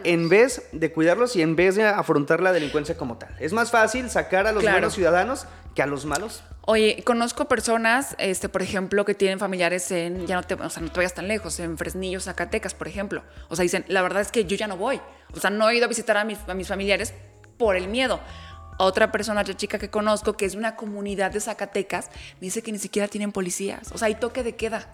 en 0.04 0.28
vez 0.28 0.68
de 0.72 0.92
cuidarlos 0.92 1.36
y 1.36 1.42
en 1.42 1.56
vez 1.56 1.76
de 1.76 1.84
afrontar 1.84 2.40
la 2.40 2.52
delincuencia 2.52 2.96
como 2.96 3.16
tal. 3.16 3.34
Es 3.40 3.52
más 3.52 3.70
fácil 3.70 4.10
sacar 4.10 4.46
a 4.46 4.52
los 4.52 4.62
buenos 4.62 4.94
ciudadanos 4.94 5.46
que 5.74 5.82
a 5.82 5.86
los 5.86 6.04
malos. 6.04 6.42
Oye, 6.68 7.02
conozco 7.04 7.46
personas, 7.46 8.16
este, 8.18 8.48
por 8.48 8.60
ejemplo, 8.60 9.04
que 9.04 9.14
tienen 9.14 9.38
familiares 9.38 9.90
en, 9.92 10.26
ya 10.26 10.34
no 10.34 10.42
te, 10.42 10.54
o 10.54 10.68
sea, 10.68 10.82
no 10.82 10.90
te 10.90 10.98
vayas 10.98 11.14
tan 11.14 11.28
lejos, 11.28 11.60
en 11.60 11.78
Fresnillo, 11.78 12.18
Zacatecas, 12.18 12.74
por 12.74 12.88
ejemplo. 12.88 13.22
O 13.48 13.54
sea, 13.54 13.62
dicen, 13.62 13.84
la 13.86 14.02
verdad 14.02 14.20
es 14.20 14.32
que 14.32 14.46
yo 14.46 14.56
ya 14.56 14.66
no 14.66 14.76
voy. 14.76 15.00
O 15.32 15.38
sea, 15.38 15.50
no 15.50 15.68
he 15.68 15.76
ido 15.76 15.84
a 15.84 15.88
visitar 15.88 16.16
a 16.16 16.24
mis, 16.24 16.38
a 16.48 16.54
mis 16.54 16.66
familiares 16.66 17.14
por 17.56 17.76
el 17.76 17.86
miedo. 17.86 18.20
Otra 18.78 19.10
persona, 19.12 19.40
otra 19.40 19.56
chica 19.56 19.78
que 19.78 19.88
conozco, 19.90 20.34
que 20.36 20.44
es 20.44 20.52
de 20.52 20.58
una 20.58 20.76
comunidad 20.76 21.30
de 21.30 21.40
Zacatecas, 21.40 22.10
me 22.40 22.46
dice 22.46 22.62
que 22.62 22.72
ni 22.72 22.78
siquiera 22.78 23.08
tienen 23.08 23.32
policías. 23.32 23.90
O 23.92 23.98
sea, 23.98 24.06
hay 24.06 24.14
toque 24.16 24.42
de 24.42 24.54
queda. 24.54 24.88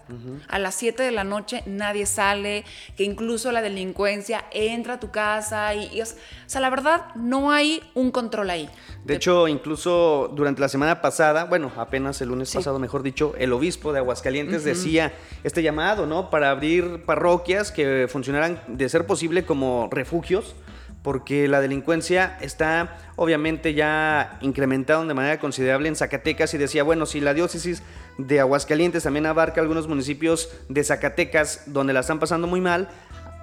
A 0.47 0.59
las 0.59 0.75
7 0.75 1.03
de 1.03 1.11
la 1.11 1.23
noche 1.23 1.63
nadie 1.65 2.05
sale, 2.05 2.63
que 2.95 3.03
incluso 3.03 3.51
la 3.51 3.61
delincuencia 3.61 4.45
entra 4.51 4.95
a 4.95 4.99
tu 4.99 5.11
casa. 5.11 5.73
Y, 5.73 5.89
y 5.97 6.01
o 6.01 6.05
sea, 6.47 6.61
la 6.61 6.69
verdad, 6.69 7.05
no 7.15 7.51
hay 7.51 7.81
un 7.93 8.11
control 8.11 8.49
ahí. 8.49 8.69
De 9.03 9.15
hecho, 9.15 9.47
incluso 9.47 10.31
durante 10.33 10.61
la 10.61 10.69
semana 10.69 11.01
pasada, 11.01 11.43
bueno, 11.45 11.71
apenas 11.77 12.21
el 12.21 12.29
lunes 12.29 12.49
Sí. 12.49 12.57
pasado, 12.57 12.79
mejor 12.79 13.03
dicho, 13.03 13.33
el 13.37 13.51
obispo 13.53 13.91
de 13.93 13.99
Aguascalientes 13.99 14.63
decía 14.63 15.13
este 15.43 15.61
llamado, 15.63 16.05
¿no? 16.05 16.29
Para 16.29 16.51
abrir 16.51 17.03
parroquias 17.05 17.71
que 17.71 18.07
funcionaran, 18.09 18.61
de 18.67 18.87
ser 18.89 19.05
posible, 19.07 19.45
como 19.45 19.89
refugios, 19.91 20.55
porque 21.03 21.49
la 21.49 21.61
delincuencia 21.61 22.37
está 22.41 22.97
obviamente 23.17 23.73
ya 23.73 24.37
incrementado 24.41 25.05
de 25.05 25.13
manera 25.13 25.39
considerable 25.39 25.89
en 25.89 25.95
Zacatecas. 25.95 26.53
Y 26.53 26.57
decía, 26.57 26.83
bueno, 26.83 27.05
si 27.05 27.19
la 27.19 27.33
diócesis 27.33 27.83
de 28.17 28.39
Aguascalientes 28.39 29.03
también 29.03 29.25
abarca 29.25 29.61
algunos 29.61 29.87
municipios 29.87 30.49
de 30.69 30.83
Zacatecas 30.83 31.63
donde 31.67 31.93
la 31.93 31.99
están 31.99 32.19
pasando 32.19 32.47
muy 32.47 32.61
mal, 32.61 32.87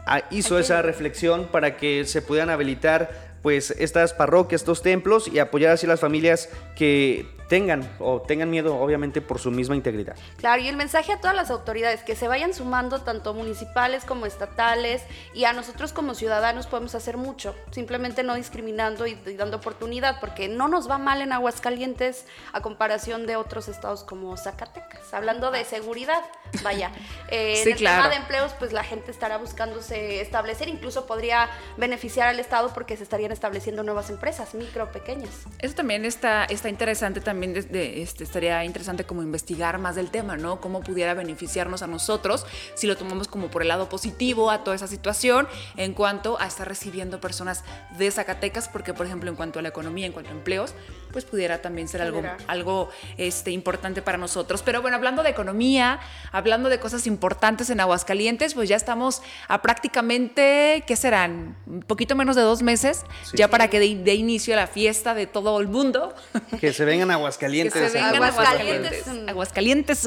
ah, 0.07 0.23
hizo 0.31 0.59
esa 0.59 0.81
reflexión 0.81 1.49
para 1.53 1.77
que 1.77 2.07
se 2.07 2.23
pudieran 2.23 2.51
habilitar 2.51 3.30
pues 3.43 3.71
estas 3.73 4.13
parroquias, 4.13 4.63
estos 4.63 4.83
templos 4.83 5.29
y 5.29 5.39
apoyar 5.39 5.73
así 5.73 5.87
las 5.87 6.01
familias 6.01 6.49
que 6.77 7.27
tengan 7.51 7.83
o 7.99 8.23
tengan 8.23 8.49
miedo 8.49 8.77
obviamente 8.77 9.21
por 9.21 9.41
su 9.41 9.51
misma 9.51 9.75
integridad. 9.75 10.15
Claro, 10.37 10.63
y 10.63 10.69
el 10.69 10.77
mensaje 10.77 11.13
a 11.13 11.21
todas 11.21 11.35
las 11.35 11.51
autoridades 11.51 12.05
que 12.05 12.15
se 12.15 12.29
vayan 12.29 12.55
sumando, 12.55 13.01
tanto 13.01 13.35
municipales 13.35 14.05
como 14.05 14.25
estatales, 14.25 15.03
y 15.35 15.45
a 15.45 15.53
nosotros 15.53 15.93
como 15.93 16.15
ciudadanos 16.15 16.69
podemos 16.69 16.95
hacer 16.95 17.17
mucho, 17.17 17.57
simplemente 17.73 18.23
no 18.23 18.37
discriminando 18.37 19.05
y, 19.05 19.19
y 19.27 19.35
dando 19.35 19.57
oportunidad, 19.57 20.21
porque 20.21 20.49
no 20.49 20.69
nos 20.69 20.89
va 20.89 20.99
mal 20.99 21.23
en 21.23 21.33
Aguascalientes 21.33 22.25
a 22.53 22.63
comparación 22.63 23.27
de 23.27 23.35
otros 23.35 23.67
estados 23.67 24.05
como 24.05 24.37
Zacatecas. 24.37 25.13
Hablando 25.13 25.51
de 25.51 25.65
seguridad, 25.65 26.23
vaya, 26.63 26.93
eh, 27.31 27.57
Sí, 27.57 27.63
en 27.63 27.73
el 27.73 27.79
claro. 27.79 28.03
tema 28.05 28.15
de 28.15 28.21
empleos, 28.21 28.53
pues 28.61 28.73
la 28.73 28.85
gente 28.85 29.11
estará 29.11 29.39
buscándose 29.39 30.21
establecer, 30.21 30.69
incluso 30.69 31.05
podría 31.07 31.51
beneficiar 31.77 32.29
al 32.29 32.39
estado 32.39 32.73
porque 32.73 32.97
se 32.97 33.03
estableciendo 33.33 33.83
nuevas 33.83 34.11
empresas, 34.11 34.55
micro, 34.55 34.91
pequeñas. 34.93 35.31
Eso 35.59 35.75
también 35.75 36.05
está, 36.05 36.45
está 36.45 36.69
interesante, 36.69 37.21
también 37.21 37.53
de- 37.55 37.63
de- 37.63 38.03
este, 38.03 38.25
estaría 38.25 38.65
interesante 38.65 39.05
como 39.05 39.23
investigar 39.23 39.79
más 39.79 39.95
del 39.97 40.11
tema, 40.11 40.37
¿no? 40.37 40.61
Cómo 40.61 40.81
pudiera 40.81 41.15
beneficiarnos 41.15 41.83
a 41.83 41.87
nosotros 41.87 42.47
si 42.75 42.87
lo 42.87 42.97
tomamos 42.97 43.29
como 43.29 43.49
por 43.49 43.63
el 43.63 43.69
lado 43.69 43.89
positivo 43.89 44.51
a 44.51 44.65
toda 44.65 44.77
esa 44.77 44.87
situación 44.87 45.49
en 45.77 45.95
cuanto 45.95 46.39
a 46.41 46.47
estar 46.47 46.67
recibiendo 46.69 47.21
personas 47.21 47.65
de 47.99 48.11
Zacatecas, 48.11 48.69
porque 48.69 48.95
por 48.95 49.07
ejemplo 49.07 49.31
en 49.31 49.37
cuanto 49.37 49.59
a 49.59 49.63
la 49.63 49.69
economía, 49.69 50.07
en 50.07 50.13
cuanto 50.13 50.31
a 50.31 50.35
empleos, 50.35 50.75
pues 51.13 51.25
pudiera 51.25 51.61
también 51.61 51.89
ser 51.89 52.03
algo, 52.03 52.19
Generar. 52.19 52.39
algo 52.47 52.89
este, 53.19 53.51
importante 53.51 54.01
para 54.03 54.17
nosotros. 54.19 54.63
Pero 54.63 54.81
bueno, 54.83 54.97
hablando 54.97 55.23
de 55.23 55.31
economía, 55.31 55.99
hablando 56.33 56.69
de 56.69 56.79
cosas 56.79 57.07
importantes 57.07 57.69
en 57.71 57.81
Aguascalientes, 57.81 58.55
pues 58.55 58.69
ya 58.69 58.77
estamos 58.77 59.23
a 59.49 59.61
prácticamente, 59.61 60.85
¿qué 60.87 60.97
serán? 60.97 61.57
Un 61.67 61.83
poquito 61.83 62.15
menos 62.17 62.37
de 62.37 62.43
dos 62.43 62.63
meses, 62.63 63.05
Sí. 63.25 63.37
ya 63.37 63.49
para 63.49 63.69
que 63.69 63.79
dé 63.79 63.95
de 63.97 64.15
inicio 64.15 64.55
a 64.55 64.57
la 64.57 64.67
fiesta 64.67 65.15
de 65.15 65.27
todo 65.27 65.61
el 65.61 65.69
mundo. 65.69 66.15
Que 66.61 66.73
se 66.73 66.85
vengan 66.85 67.11
Aguascalientes. 67.11 67.73
Que 67.83 67.89
se 67.89 67.95
vengan 67.99 68.23
a 68.23 68.27
Aguascalientes. 68.29 69.07
Aguascalientes. 69.29 70.05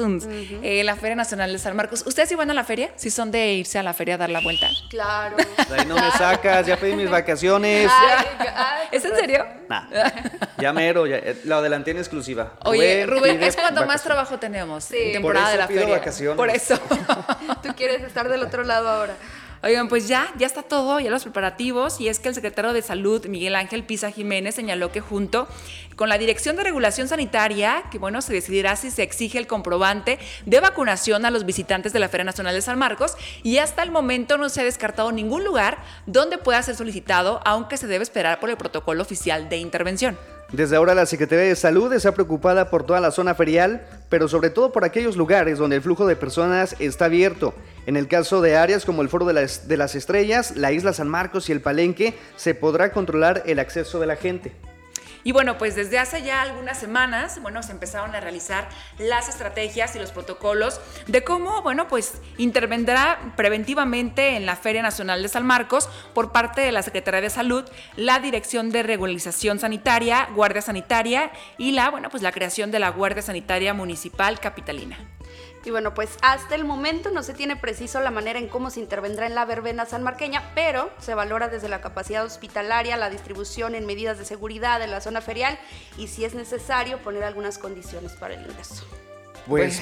Eh, 0.62 0.82
la 0.84 0.96
Feria 0.96 1.16
Nacional 1.16 1.52
de 1.52 1.58
San 1.58 1.76
Marcos. 1.76 2.04
¿Ustedes 2.06 2.28
sí 2.28 2.34
van 2.34 2.50
a 2.50 2.54
la 2.54 2.64
feria? 2.64 2.90
¿Sí 2.96 3.10
son 3.10 3.30
de 3.30 3.54
irse 3.54 3.78
a 3.78 3.82
la 3.82 3.94
feria 3.94 4.14
a 4.14 4.18
dar 4.18 4.30
la 4.30 4.40
vuelta? 4.40 4.68
Claro. 4.90 5.36
De 5.36 5.80
ahí 5.80 5.86
no 5.86 5.94
me 5.96 6.10
sacas, 6.12 6.66
ya 6.66 6.76
pedí 6.76 6.94
mis 6.94 7.10
vacaciones. 7.10 7.90
Ay, 7.90 8.26
ay, 8.54 8.88
¿Es 8.92 9.04
en 9.04 9.14
serio? 9.16 9.44
Nah, 9.68 9.88
ya 10.58 10.72
mero, 10.72 11.06
ya, 11.06 11.16
eh, 11.16 11.40
lo 11.44 11.56
adelanté 11.56 11.92
en 11.92 11.98
exclusiva. 11.98 12.52
Oye, 12.64 13.06
Rubén, 13.06 13.42
es 13.42 13.56
cuando 13.56 13.86
más 13.86 14.02
trabajo 14.02 14.38
tenemos 14.38 14.84
Sí. 14.84 14.96
en 14.98 15.12
temporada 15.14 15.46
Por 15.46 15.50
de 15.50 15.54
eso 15.56 15.62
la 15.62 15.68
pido 15.68 15.80
feria. 15.80 15.98
vacaciones. 15.98 16.36
Por 16.36 16.50
eso. 16.50 16.78
Tú 17.62 17.74
quieres 17.76 18.02
estar 18.02 18.28
del 18.28 18.42
otro 18.42 18.62
lado 18.64 18.88
ahora. 18.88 19.14
Oigan, 19.64 19.88
pues 19.88 20.08
ya, 20.08 20.30
ya 20.36 20.46
está 20.46 20.62
todo, 20.62 21.00
ya 21.00 21.10
los 21.10 21.22
preparativos, 21.22 21.98
y 21.98 22.08
es 22.08 22.18
que 22.18 22.28
el 22.28 22.34
secretario 22.34 22.74
de 22.74 22.82
Salud, 22.82 23.24
Miguel 23.28 23.54
Ángel 23.54 23.82
Pisa 23.82 24.10
Jiménez, 24.10 24.54
señaló 24.54 24.92
que 24.92 25.00
junto 25.00 25.48
con 25.96 26.10
la 26.10 26.18
Dirección 26.18 26.56
de 26.56 26.64
Regulación 26.64 27.08
Sanitaria, 27.08 27.84
que 27.90 27.98
bueno, 27.98 28.20
se 28.20 28.34
decidirá 28.34 28.76
si 28.76 28.90
se 28.90 29.02
exige 29.02 29.38
el 29.38 29.46
comprobante 29.46 30.18
de 30.44 30.60
vacunación 30.60 31.24
a 31.24 31.30
los 31.30 31.46
visitantes 31.46 31.94
de 31.94 31.98
la 31.98 32.10
Feria 32.10 32.24
Nacional 32.24 32.54
de 32.54 32.60
San 32.60 32.78
Marcos, 32.78 33.16
y 33.42 33.56
hasta 33.56 33.82
el 33.82 33.90
momento 33.90 34.36
no 34.36 34.50
se 34.50 34.60
ha 34.60 34.64
descartado 34.64 35.12
ningún 35.12 35.44
lugar 35.44 35.78
donde 36.04 36.36
pueda 36.36 36.62
ser 36.62 36.76
solicitado, 36.76 37.40
aunque 37.46 37.78
se 37.78 37.86
debe 37.86 38.02
esperar 38.02 38.40
por 38.40 38.50
el 38.50 38.58
protocolo 38.58 39.00
oficial 39.00 39.48
de 39.48 39.56
intervención. 39.56 40.18
Desde 40.54 40.76
ahora 40.76 40.94
la 40.94 41.04
Secretaría 41.04 41.46
de 41.46 41.56
Salud 41.56 41.92
está 41.92 42.12
preocupada 42.12 42.70
por 42.70 42.86
toda 42.86 43.00
la 43.00 43.10
zona 43.10 43.34
ferial, 43.34 43.84
pero 44.08 44.28
sobre 44.28 44.50
todo 44.50 44.70
por 44.70 44.84
aquellos 44.84 45.16
lugares 45.16 45.58
donde 45.58 45.74
el 45.74 45.82
flujo 45.82 46.06
de 46.06 46.14
personas 46.14 46.76
está 46.78 47.06
abierto. 47.06 47.54
En 47.86 47.96
el 47.96 48.06
caso 48.06 48.40
de 48.40 48.56
áreas 48.56 48.84
como 48.84 49.02
el 49.02 49.08
Foro 49.08 49.26
de 49.26 49.32
las, 49.32 49.66
de 49.66 49.76
las 49.76 49.96
Estrellas, 49.96 50.56
la 50.56 50.70
Isla 50.70 50.92
San 50.92 51.08
Marcos 51.08 51.48
y 51.48 51.52
el 51.52 51.60
Palenque, 51.60 52.14
se 52.36 52.54
podrá 52.54 52.92
controlar 52.92 53.42
el 53.46 53.58
acceso 53.58 53.98
de 53.98 54.06
la 54.06 54.14
gente. 54.14 54.52
Y 55.22 55.32
bueno, 55.32 55.58
pues 55.58 55.74
desde 55.74 55.98
hace 55.98 56.22
ya 56.22 56.42
algunas 56.42 56.78
semanas, 56.78 57.40
bueno, 57.40 57.62
se 57.62 57.72
empezaron 57.72 58.14
a 58.14 58.20
realizar 58.20 58.68
las 58.98 59.28
estrategias 59.28 59.96
y 59.96 59.98
los 59.98 60.12
protocolos 60.12 60.80
de 61.06 61.24
cómo, 61.24 61.62
bueno, 61.62 61.88
pues 61.88 62.20
intervendrá 62.36 63.32
preventivamente 63.36 64.36
en 64.36 64.46
la 64.46 64.56
Feria 64.56 64.82
Nacional 64.82 65.22
de 65.22 65.28
San 65.28 65.46
Marcos 65.46 65.88
por 66.12 66.32
parte 66.32 66.60
de 66.60 66.72
la 66.72 66.82
Secretaría 66.82 67.20
de 67.20 67.30
Salud, 67.30 67.64
la 67.96 68.18
Dirección 68.18 68.70
de 68.70 68.82
Regularización 68.82 69.58
Sanitaria, 69.58 70.28
Guardia 70.34 70.62
Sanitaria 70.62 71.30
y 71.58 71.72
la, 71.72 71.90
bueno, 71.90 72.10
pues 72.10 72.22
la 72.22 72.32
creación 72.32 72.70
de 72.70 72.78
la 72.78 72.90
Guardia 72.90 73.22
Sanitaria 73.22 73.74
Municipal 73.74 74.40
Capitalina. 74.40 75.13
Y 75.64 75.70
bueno, 75.70 75.94
pues 75.94 76.18
hasta 76.20 76.54
el 76.54 76.64
momento 76.64 77.10
no 77.10 77.22
se 77.22 77.32
tiene 77.32 77.56
preciso 77.56 77.98
la 78.00 78.10
manera 78.10 78.38
en 78.38 78.48
cómo 78.48 78.68
se 78.68 78.80
intervendrá 78.80 79.26
en 79.26 79.34
la 79.34 79.46
verbena 79.46 79.86
sanmarqueña, 79.86 80.42
pero 80.54 80.90
se 80.98 81.14
valora 81.14 81.48
desde 81.48 81.68
la 81.68 81.80
capacidad 81.80 82.22
hospitalaria, 82.22 82.98
la 82.98 83.08
distribución 83.08 83.74
en 83.74 83.86
medidas 83.86 84.18
de 84.18 84.26
seguridad 84.26 84.82
en 84.82 84.90
la 84.90 85.00
zona 85.00 85.22
ferial 85.22 85.58
y 85.96 86.08
si 86.08 86.24
es 86.26 86.34
necesario 86.34 86.98
poner 86.98 87.24
algunas 87.24 87.56
condiciones 87.56 88.12
para 88.12 88.34
el 88.34 88.42
ingreso. 88.42 88.84
Pues 89.46 89.80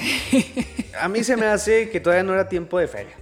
a 0.99 1.09
mí 1.09 1.23
se 1.23 1.35
me 1.35 1.47
hace 1.47 1.89
que 1.89 1.99
todavía 1.99 2.23
no 2.23 2.33
era 2.33 2.47
tiempo 2.47 2.79
de 2.79 2.87
feria. 2.87 3.15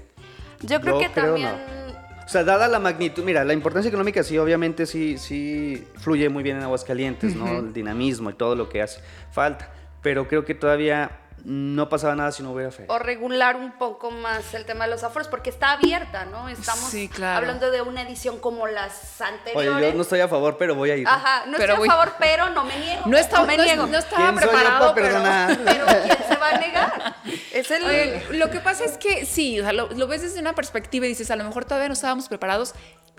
Yo 0.61 0.79
creo 0.81 0.95
Yo 0.95 1.07
que 1.07 1.11
creo 1.11 1.25
también... 1.25 1.81
O 2.23 2.29
sea, 2.31 2.43
dada 2.43 2.67
la 2.67 2.79
magnitud, 2.79 3.23
mira, 3.23 3.43
la 3.43 3.53
importancia 3.53 3.89
económica 3.89 4.23
sí, 4.23 4.37
obviamente 4.37 4.85
sí, 4.85 5.17
sí 5.17 5.85
fluye 5.97 6.29
muy 6.29 6.43
bien 6.43 6.57
en 6.57 6.63
Aguascalientes, 6.63 7.35
¿no? 7.35 7.59
El 7.59 7.73
dinamismo 7.73 8.29
y 8.29 8.33
todo 8.33 8.55
lo 8.55 8.69
que 8.69 8.81
hace 8.81 9.01
falta. 9.31 9.69
Pero 10.01 10.27
creo 10.29 10.45
que 10.45 10.55
todavía 10.55 11.11
no 11.45 11.89
pasaba 11.89 12.15
nada 12.15 12.31
si 12.31 12.43
no 12.43 12.51
hubiera 12.51 12.71
feria. 12.71 12.93
O 12.93 12.99
regular 12.99 13.55
un 13.55 13.71
poco 13.73 14.11
más 14.11 14.53
el 14.53 14.65
tema 14.65 14.85
de 14.85 14.91
los 14.91 15.03
aforos, 15.03 15.27
porque 15.27 15.49
está 15.49 15.71
abierta, 15.71 16.25
¿no? 16.25 16.47
Estamos 16.49 16.89
Sí, 16.89 17.09
claro. 17.09 17.37
hablando 17.37 17.71
de 17.71 17.81
una 17.81 18.01
edición 18.03 18.39
como 18.39 18.67
las 18.67 19.19
anteriores. 19.21 19.71
Oye, 19.71 19.87
yo 19.89 19.93
no 19.93 20.01
estoy 20.03 20.19
a 20.19 20.27
favor, 20.27 20.57
pero 20.57 20.75
voy 20.75 20.91
a 20.91 20.95
ir. 20.97 21.07
Ajá, 21.07 21.45
no 21.47 21.57
Pero 21.57 21.73
estoy 21.73 21.77
voy- 21.79 21.89
a 21.89 21.91
favor, 21.91 22.13
pero 22.19 22.49
no 22.49 22.63
me 22.63 22.77
niego. 22.79 23.03
No, 23.05 23.17
está, 23.17 23.43
me 23.43 23.57
no, 23.57 23.63
niego. 23.63 23.87
no 23.87 23.97
estaba 23.97 24.23
¿Quién 24.31 24.39
soy 24.39 24.45
yo 24.45 24.51
preparado, 24.51 24.93
para 24.95 25.07
pero-? 25.07 25.65
Pero 25.65 25.85
¿quién 26.03 26.17
se 26.27 26.35
va 26.37 26.49
a 26.49 26.57
negar? 26.57 27.15
Es 27.53 27.71
el... 27.71 27.83
Oye, 27.85 28.23
lo 28.31 28.49
que 28.49 28.59
pasa 28.59 28.83
es 28.85 28.97
que 28.97 29.25
sí, 29.25 29.59
o 29.59 29.63
sea, 29.63 29.73
lo, 29.73 29.89
lo 29.91 30.07
ves 30.07 30.21
desde 30.21 30.39
una 30.39 30.53
perspectiva 30.53 31.05
y 31.05 31.09
dices, 31.09 31.29
a 31.31 31.35
lo 31.35 31.43
mejor 31.43 31.65
todavía 31.65 31.87
no 31.87 31.93
estábamos 31.93 32.27
preparados 32.27 32.73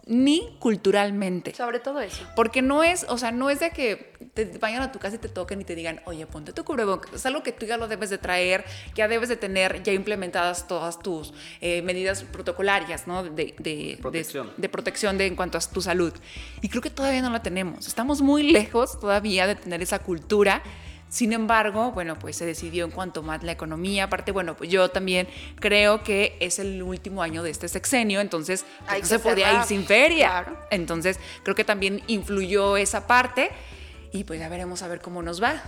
ni 0.06 0.56
culturalmente. 0.58 1.54
Sobre 1.54 1.78
todo 1.78 2.00
eso. 2.00 2.24
Porque 2.34 2.60
no 2.62 2.82
es, 2.82 3.06
o 3.08 3.18
sea, 3.18 3.30
no 3.30 3.50
es 3.50 3.60
de 3.60 3.70
que 3.70 4.12
te 4.34 4.46
vayan 4.58 4.82
a 4.82 4.90
tu 4.92 4.98
casa 4.98 5.16
y 5.16 5.18
te 5.18 5.28
toquen 5.28 5.60
y 5.60 5.64
te 5.64 5.74
digan, 5.74 6.00
oye, 6.06 6.26
ponte 6.26 6.52
tu 6.52 6.64
cubrebocas. 6.64 7.12
Es 7.12 7.26
algo 7.26 7.42
que 7.42 7.52
tú 7.52 7.66
ya 7.66 7.76
lo 7.76 7.86
debes 7.88 8.10
de 8.10 8.18
traer, 8.18 8.64
ya 8.94 9.06
debes 9.08 9.28
de 9.28 9.36
tener 9.36 9.82
ya 9.82 9.92
implementadas 9.92 10.66
todas 10.66 10.98
tus 10.98 11.32
eh, 11.60 11.82
medidas 11.82 12.22
protocolarias, 12.24 13.06
¿no? 13.06 13.22
De, 13.22 13.54
de- 13.58 13.98
Protección. 14.00 14.48
De, 14.56 14.62
de 14.62 14.68
protección 14.68 15.18
de, 15.18 15.26
en 15.26 15.36
cuanto 15.36 15.58
a 15.58 15.60
tu 15.60 15.80
salud. 15.80 16.12
Y 16.62 16.68
creo 16.68 16.82
que 16.82 16.90
todavía 16.90 17.22
no 17.22 17.30
la 17.30 17.42
tenemos. 17.42 17.86
Estamos 17.86 18.22
muy 18.22 18.42
lejos 18.50 18.98
todavía 18.98 19.46
de 19.46 19.54
tener 19.54 19.82
esa 19.82 20.00
cultura. 20.00 20.62
Sin 21.12 21.34
embargo, 21.34 21.92
bueno, 21.92 22.18
pues 22.18 22.36
se 22.36 22.46
decidió 22.46 22.86
en 22.86 22.90
cuanto 22.90 23.22
más 23.22 23.42
la 23.42 23.52
economía. 23.52 24.04
Aparte, 24.04 24.32
bueno, 24.32 24.56
pues 24.56 24.70
yo 24.70 24.88
también 24.88 25.28
creo 25.60 26.02
que 26.02 26.38
es 26.40 26.58
el 26.58 26.82
último 26.82 27.22
año 27.22 27.42
de 27.42 27.50
este 27.50 27.68
sexenio, 27.68 28.22
entonces 28.22 28.64
pues, 28.88 29.02
no 29.02 29.06
se 29.06 29.18
podía 29.18 29.48
cerrar. 29.48 29.60
ir 29.60 29.68
sin 29.68 29.84
feria. 29.84 30.28
Claro. 30.28 30.58
Entonces, 30.70 31.20
creo 31.42 31.54
que 31.54 31.64
también 31.64 32.02
influyó 32.06 32.78
esa 32.78 33.06
parte 33.06 33.50
y 34.10 34.24
pues 34.24 34.40
ya 34.40 34.48
veremos 34.48 34.80
a 34.82 34.88
ver 34.88 35.02
cómo 35.02 35.20
nos 35.20 35.42
va. 35.42 35.62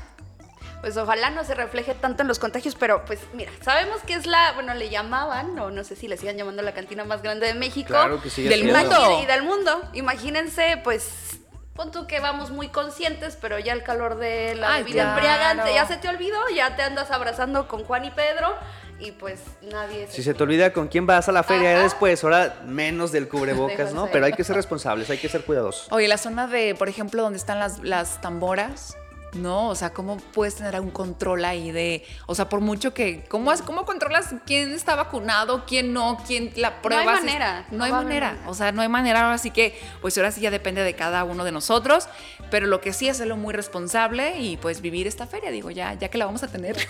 Pues 0.80 0.96
ojalá 0.96 1.28
no 1.28 1.44
se 1.44 1.54
refleje 1.54 1.94
tanto 1.94 2.22
en 2.22 2.28
los 2.28 2.38
contagios, 2.38 2.74
pero 2.74 3.04
pues 3.04 3.20
mira, 3.34 3.52
sabemos 3.60 4.00
que 4.06 4.14
es 4.14 4.26
la, 4.26 4.52
bueno, 4.52 4.72
le 4.72 4.88
llamaban, 4.88 5.58
o 5.58 5.70
no 5.70 5.84
sé 5.84 5.94
si 5.94 6.08
le 6.08 6.16
sigan 6.16 6.38
llamando 6.38 6.62
la 6.62 6.72
cantina 6.72 7.04
más 7.04 7.20
grande 7.20 7.46
de 7.46 7.54
México. 7.54 7.88
Claro 7.88 8.22
que 8.22 8.30
sigue 8.30 8.48
Del 8.48 8.64
mundo. 8.64 9.20
Y 9.22 9.26
del 9.26 9.42
mundo. 9.42 9.82
Imagínense, 9.92 10.80
pues, 10.82 11.38
pon 11.74 11.90
tú 11.90 12.06
que 12.06 12.20
vamos 12.20 12.50
muy 12.50 12.68
conscientes, 12.68 13.36
pero 13.40 13.58
ya 13.58 13.72
el 13.72 13.82
calor 13.82 14.16
de 14.16 14.54
la 14.54 14.74
Ay, 14.74 14.82
bebida 14.84 15.02
claro. 15.02 15.18
embriagante 15.18 15.74
ya 15.74 15.86
se 15.86 15.96
te 15.96 16.08
olvidó, 16.08 16.38
ya 16.54 16.76
te 16.76 16.82
andas 16.82 17.10
abrazando 17.10 17.66
con 17.68 17.84
Juan 17.84 18.04
y 18.04 18.10
Pedro 18.10 18.54
y 19.00 19.10
pues 19.10 19.40
nadie... 19.60 20.06
Si 20.08 20.22
se 20.22 20.34
te 20.34 20.42
olvida 20.42 20.72
con 20.72 20.86
quién 20.86 21.06
vas 21.06 21.28
a 21.28 21.32
la 21.32 21.42
feria 21.42 21.72
Ajá. 21.72 21.82
después, 21.82 22.22
ahora 22.22 22.60
menos 22.64 23.10
del 23.10 23.28
cubrebocas, 23.30 23.92
¿no? 23.92 24.06
Pero 24.06 24.26
hay 24.26 24.32
que 24.32 24.44
ser 24.44 24.56
responsables, 24.56 25.10
hay 25.10 25.18
que 25.18 25.28
ser 25.28 25.44
cuidadosos. 25.44 25.90
Oye, 25.90 26.06
la 26.06 26.18
zona 26.18 26.46
de, 26.46 26.74
por 26.76 26.88
ejemplo, 26.88 27.22
donde 27.22 27.38
están 27.38 27.58
las, 27.58 27.80
las 27.80 28.20
tamboras, 28.20 28.96
¿no? 29.34 29.68
O 29.68 29.74
sea, 29.74 29.90
¿cómo 29.92 30.16
puedes 30.16 30.54
tener 30.56 30.78
un 30.80 30.90
control 30.90 31.44
ahí 31.44 31.70
de, 31.72 32.04
o 32.26 32.34
sea, 32.34 32.48
por 32.48 32.60
mucho 32.60 32.94
que, 32.94 33.24
¿cómo, 33.28 33.52
es, 33.52 33.62
cómo 33.62 33.84
controlas 33.84 34.34
quién 34.46 34.72
está 34.72 34.94
vacunado, 34.94 35.64
quién 35.66 35.92
no, 35.92 36.18
quién 36.26 36.52
la 36.56 36.80
prueba? 36.82 37.04
manera, 37.04 37.66
No, 37.70 37.78
no 37.78 37.84
hay 37.84 37.92
manera, 37.92 38.28
manera. 38.32 38.48
o 38.50 38.54
sea, 38.54 38.72
no 38.72 38.82
hay 38.82 38.88
manera, 38.88 39.24
ahora 39.24 39.38
sí 39.38 39.50
que, 39.50 39.78
pues 40.00 40.16
ahora 40.18 40.30
sí 40.30 40.40
ya 40.40 40.50
depende 40.50 40.82
de 40.82 40.94
cada 40.94 41.24
uno 41.24 41.44
de 41.44 41.52
nosotros, 41.52 42.08
pero 42.50 42.66
lo 42.66 42.80
que 42.80 42.92
sí 42.92 43.08
es 43.08 43.16
hacerlo 43.16 43.36
muy 43.36 43.54
responsable 43.54 44.38
y 44.40 44.56
pues 44.56 44.80
vivir 44.80 45.06
esta 45.06 45.26
feria, 45.26 45.50
digo, 45.50 45.70
ya, 45.70 45.94
ya 45.94 46.08
que 46.08 46.18
la 46.18 46.26
vamos 46.26 46.42
a 46.42 46.48
tener. 46.48 46.76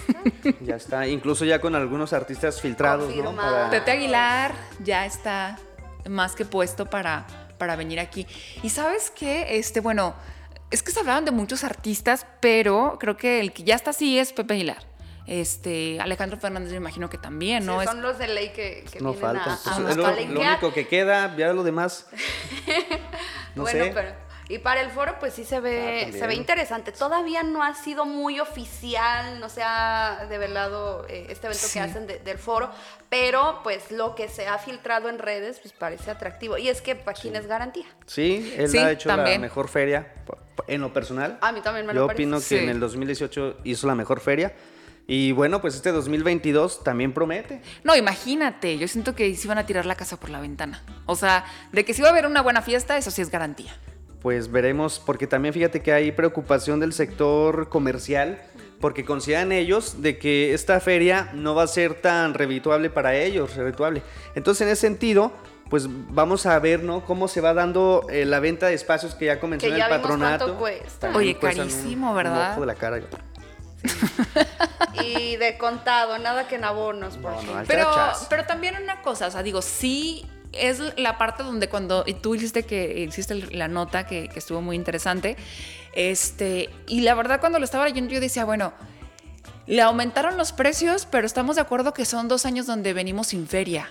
Ya 0.61 0.77
está, 0.77 1.07
incluso 1.07 1.45
ya 1.47 1.59
con 1.61 1.75
algunos 1.75 2.13
artistas 2.13 2.61
filtrados, 2.61 3.15
¿no? 3.17 3.35
Para- 3.35 3.71
Tete 3.71 3.91
Aguilar 3.93 4.53
ya 4.81 5.07
está 5.07 5.59
más 6.09 6.35
que 6.35 6.45
puesto 6.45 6.85
para, 6.87 7.27
para 7.59 7.77
venir 7.77 7.99
aquí. 8.01 8.27
Y 8.63 8.69
sabes 8.71 9.11
qué, 9.11 9.57
este, 9.59 9.81
bueno, 9.81 10.15
es 10.75 10.83
que 10.83 10.93
se 10.93 11.01
hablaban 11.01 11.25
de 11.25 11.31
muchos 11.31 11.65
artistas, 11.65 12.27
pero 12.41 12.97
creo 13.01 13.17
que 13.17 13.41
el 13.41 13.53
que 13.53 13.63
ya 13.65 13.75
está 13.75 13.91
así 13.91 14.19
es 14.19 14.33
Pepe 14.33 14.55
Aguilar. 14.55 14.79
Este, 15.27 15.99
Alejandro 16.01 16.39
Fernández 16.39 16.71
me 16.73 16.77
imagino 16.77 17.09
que 17.09 17.17
también, 17.17 17.63
Sí, 17.63 17.67
¿no? 17.67 17.81
Es- 17.81 17.89
son 17.89 18.03
los 18.03 18.19
de 18.19 18.29
ley 18.29 18.51
que, 18.51 18.85
que 18.93 19.01
No 19.01 19.13
vienen 19.15 19.41
falta. 19.41 19.51
a, 19.71 19.87
a 19.87 19.91
es 19.91 19.97
lo, 19.97 20.05
único 20.41 20.73
que 20.75 20.87
queda, 20.87 21.35
ya 21.37 21.53
lo 21.55 21.63
demás. 21.63 22.07
No 23.55 23.63
bueno, 23.63 23.85
sé. 23.85 23.91
pero 23.95 24.25
y 24.49 24.59
para 24.59 24.83
el 24.83 24.91
foro 24.91 25.17
pues 25.21 25.33
sí 25.33 25.45
se 25.45 25.57
Ah, 25.57 25.61
ve 25.61 26.01
también. 26.03 26.21
se 26.21 26.27
ve 26.27 26.35
interesante. 26.35 26.93
Todavía 26.93 27.43
no 27.45 27.63
ha 27.63 27.73
sido 27.75 28.05
muy 28.05 28.41
oficial, 28.41 29.39
no 29.41 29.49
se 29.49 29.63
ha 29.63 30.27
develado 30.29 31.07
eh, 31.09 31.27
este 31.31 31.47
evento 31.47 31.67
Sí. 31.67 31.73
que 31.75 31.81
hacen 31.81 32.07
de- 32.07 32.19
del 32.19 32.37
foro, 32.39 32.71
pero 33.09 33.61
pues 33.63 33.91
lo 33.93 34.15
que 34.17 34.29
se 34.29 34.47
ha 34.49 34.59
filtrado 34.59 35.09
en 35.09 35.19
redes 35.19 35.61
pues 35.61 35.73
parece 35.73 36.11
atractivo 36.11 36.59
y 36.59 36.69
es 36.69 36.83
que 36.83 36.95
Paquín 36.97 37.37
es 37.37 37.47
garantía. 37.47 37.87
Sí, 38.07 38.53
él 38.59 38.69
Sí, 38.69 38.77
ha 38.79 38.91
hecho 38.91 39.09
la 39.09 39.39
mejor 39.39 39.69
feria 39.69 40.13
en 40.69 40.81
lo 40.81 40.93
personal. 40.93 41.39
A 41.41 41.53
mí 41.53 41.61
también 41.61 41.87
me 41.87 41.93
lo 41.95 42.01
Yo 42.03 42.07
parece. 42.07 42.23
opino 42.23 42.39
que 42.39 42.45
Sí. 42.45 42.57
en 42.57 42.69
el 42.69 42.81
2018 42.81 43.59
hizo 43.65 43.87
la 43.87 43.95
mejor 43.95 44.21
feria. 44.21 44.55
Y 45.07 45.33
bueno, 45.33 45.61
pues 45.61 45.75
este 45.75 45.93
2022 45.93 46.83
también 46.83 47.13
promete. 47.13 47.61
No, 47.83 47.95
imagínate, 47.95 48.79
yo 48.79 48.89
siento 48.89 49.15
que 49.15 49.35
se 49.37 49.47
iban 49.47 49.59
a 49.59 49.67
tirar 49.67 49.85
la 49.85 49.97
casa 49.97 50.19
por 50.19 50.31
la 50.31 50.41
ventana. 50.41 50.83
O 51.05 51.15
sea, 51.15 51.45
de 51.73 51.85
que 51.85 51.93
si 51.93 52.01
va 52.01 52.09
a 52.09 52.11
haber 52.13 52.27
una 52.27 52.41
buena 52.41 52.63
fiesta, 52.63 52.97
eso 52.97 53.11
sí 53.11 53.21
es 53.21 53.31
garantía. 53.31 53.77
Pues 54.23 54.51
veremos, 54.51 55.03
porque 55.05 55.27
también 55.27 55.53
fíjate 55.53 55.83
que 55.83 55.93
hay 55.93 56.11
preocupación 56.13 56.81
del 56.81 56.95
sector 56.95 57.69
comercial, 57.69 58.41
porque 58.81 59.05
consideran 59.05 59.53
ellos 59.53 60.01
de 60.01 60.17
que 60.19 60.55
esta 60.55 60.81
feria 60.81 61.31
no 61.35 61.55
va 61.55 61.65
a 61.65 61.67
ser 61.67 62.01
tan 62.01 62.33
redituable 62.33 62.89
para 62.89 63.15
ellos, 63.15 63.55
redituable. 63.57 64.03
Entonces, 64.35 64.67
en 64.67 64.73
ese 64.73 64.81
sentido, 64.81 65.33
pues 65.71 65.87
vamos 65.89 66.47
a 66.47 66.59
ver, 66.59 66.83
¿no? 66.83 67.05
Cómo 67.05 67.29
se 67.29 67.41
va 67.41 67.55
dando 67.55 68.07
eh, 68.11 68.25
la 68.25 68.41
venta 68.41 68.67
de 68.67 68.75
espacios 68.75 69.15
que 69.15 69.27
ya 69.27 69.41
comenzó 69.41 69.67
Que 69.67 69.73
en 69.73 69.79
ya 69.79 69.87
el 69.87 69.93
vimos 69.93 70.03
patronato. 70.03 70.57
cuesta. 70.57 71.13
Oye, 71.15 71.39
carísimo, 71.39 72.11
un 72.11 72.17
¿verdad? 72.17 72.53
ojo 72.53 72.61
de 72.61 72.67
la 72.67 72.75
cara. 72.75 73.01
Y 75.03 75.37
de 75.37 75.59
contado, 75.59 76.19
nada 76.19 76.47
que 76.47 76.55
en 76.55 76.65
abonos, 76.65 77.17
por 77.17 77.33
No, 77.33 77.43
no, 77.43 77.63
Pero, 77.67 77.91
pero 78.31 78.45
también 78.47 78.77
una 78.83 79.03
cosa, 79.03 79.27
o 79.27 79.31
sea, 79.31 79.43
digo, 79.43 79.61
sí 79.61 80.25
es 80.53 80.81
la 80.97 81.19
parte 81.19 81.43
donde 81.43 81.69
cuando 81.69 82.05
y 82.07 82.15
tú 82.15 82.35
hiciste 82.35 82.63
que 82.63 83.01
hiciste 83.01 83.35
la 83.35 83.67
nota 83.69 84.07
que, 84.07 84.29
que 84.29 84.39
estuvo 84.39 84.63
muy 84.63 84.77
interesante, 84.77 85.37
este, 85.95 86.71
y 86.87 87.01
la 87.01 87.15
verdad 87.15 87.41
cuando 87.41 87.59
lo 87.59 87.65
estaba 87.65 87.85
leyendo 87.87 88.13
yo 88.15 88.21
decía, 88.21 88.45
bueno, 88.45 88.73
le 89.67 89.83
aumentaron 89.83 90.37
los 90.37 90.53
precios, 90.53 91.07
pero 91.11 91.27
estamos 91.27 91.57
de 91.57 91.63
acuerdo 91.63 91.93
que 91.93 92.05
son 92.05 92.29
dos 92.29 92.47
años 92.47 92.67
donde 92.67 92.93
venimos 92.93 93.29
sin 93.29 93.47
feria. 93.49 93.91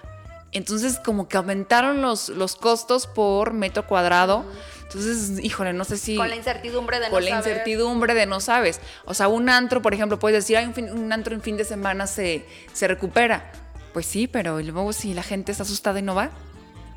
Entonces, 0.53 0.99
como 0.99 1.27
que 1.27 1.37
aumentaron 1.37 2.01
los, 2.01 2.29
los 2.29 2.55
costos 2.55 3.07
por 3.07 3.53
metro 3.53 3.85
cuadrado. 3.87 4.45
Entonces, 4.83 5.43
híjole, 5.43 5.73
no 5.73 5.83
sé 5.85 5.97
si 5.97 6.15
Con 6.15 6.29
la 6.29 6.35
incertidumbre 6.35 6.99
de 6.99 7.07
no 7.07 7.11
con 7.11 7.23
la 7.25 7.31
saber. 7.31 7.47
incertidumbre 7.51 8.13
de 8.13 8.25
no 8.27 8.39
sabes. 8.39 8.79
O 9.05 9.13
sea, 9.15 9.27
un 9.27 9.49
antro, 9.49 9.81
por 9.81 9.93
ejemplo, 9.95 10.19
puedes 10.19 10.43
decir, 10.43 10.55
hay 10.57 10.65
un, 10.65 10.73
fin- 10.75 10.91
un 10.91 11.11
antro 11.11 11.33
en 11.33 11.41
fin 11.41 11.57
de 11.57 11.65
semana 11.65 12.05
se, 12.05 12.45
se 12.73 12.87
recupera. 12.87 13.51
Pues 13.93 14.05
sí, 14.05 14.27
pero 14.27 14.59
¿y 14.59 14.63
luego 14.65 14.93
si 14.93 15.13
la 15.15 15.23
gente 15.23 15.51
está 15.51 15.63
asustada 15.63 15.97
y 15.97 16.03
no 16.03 16.13
va, 16.13 16.29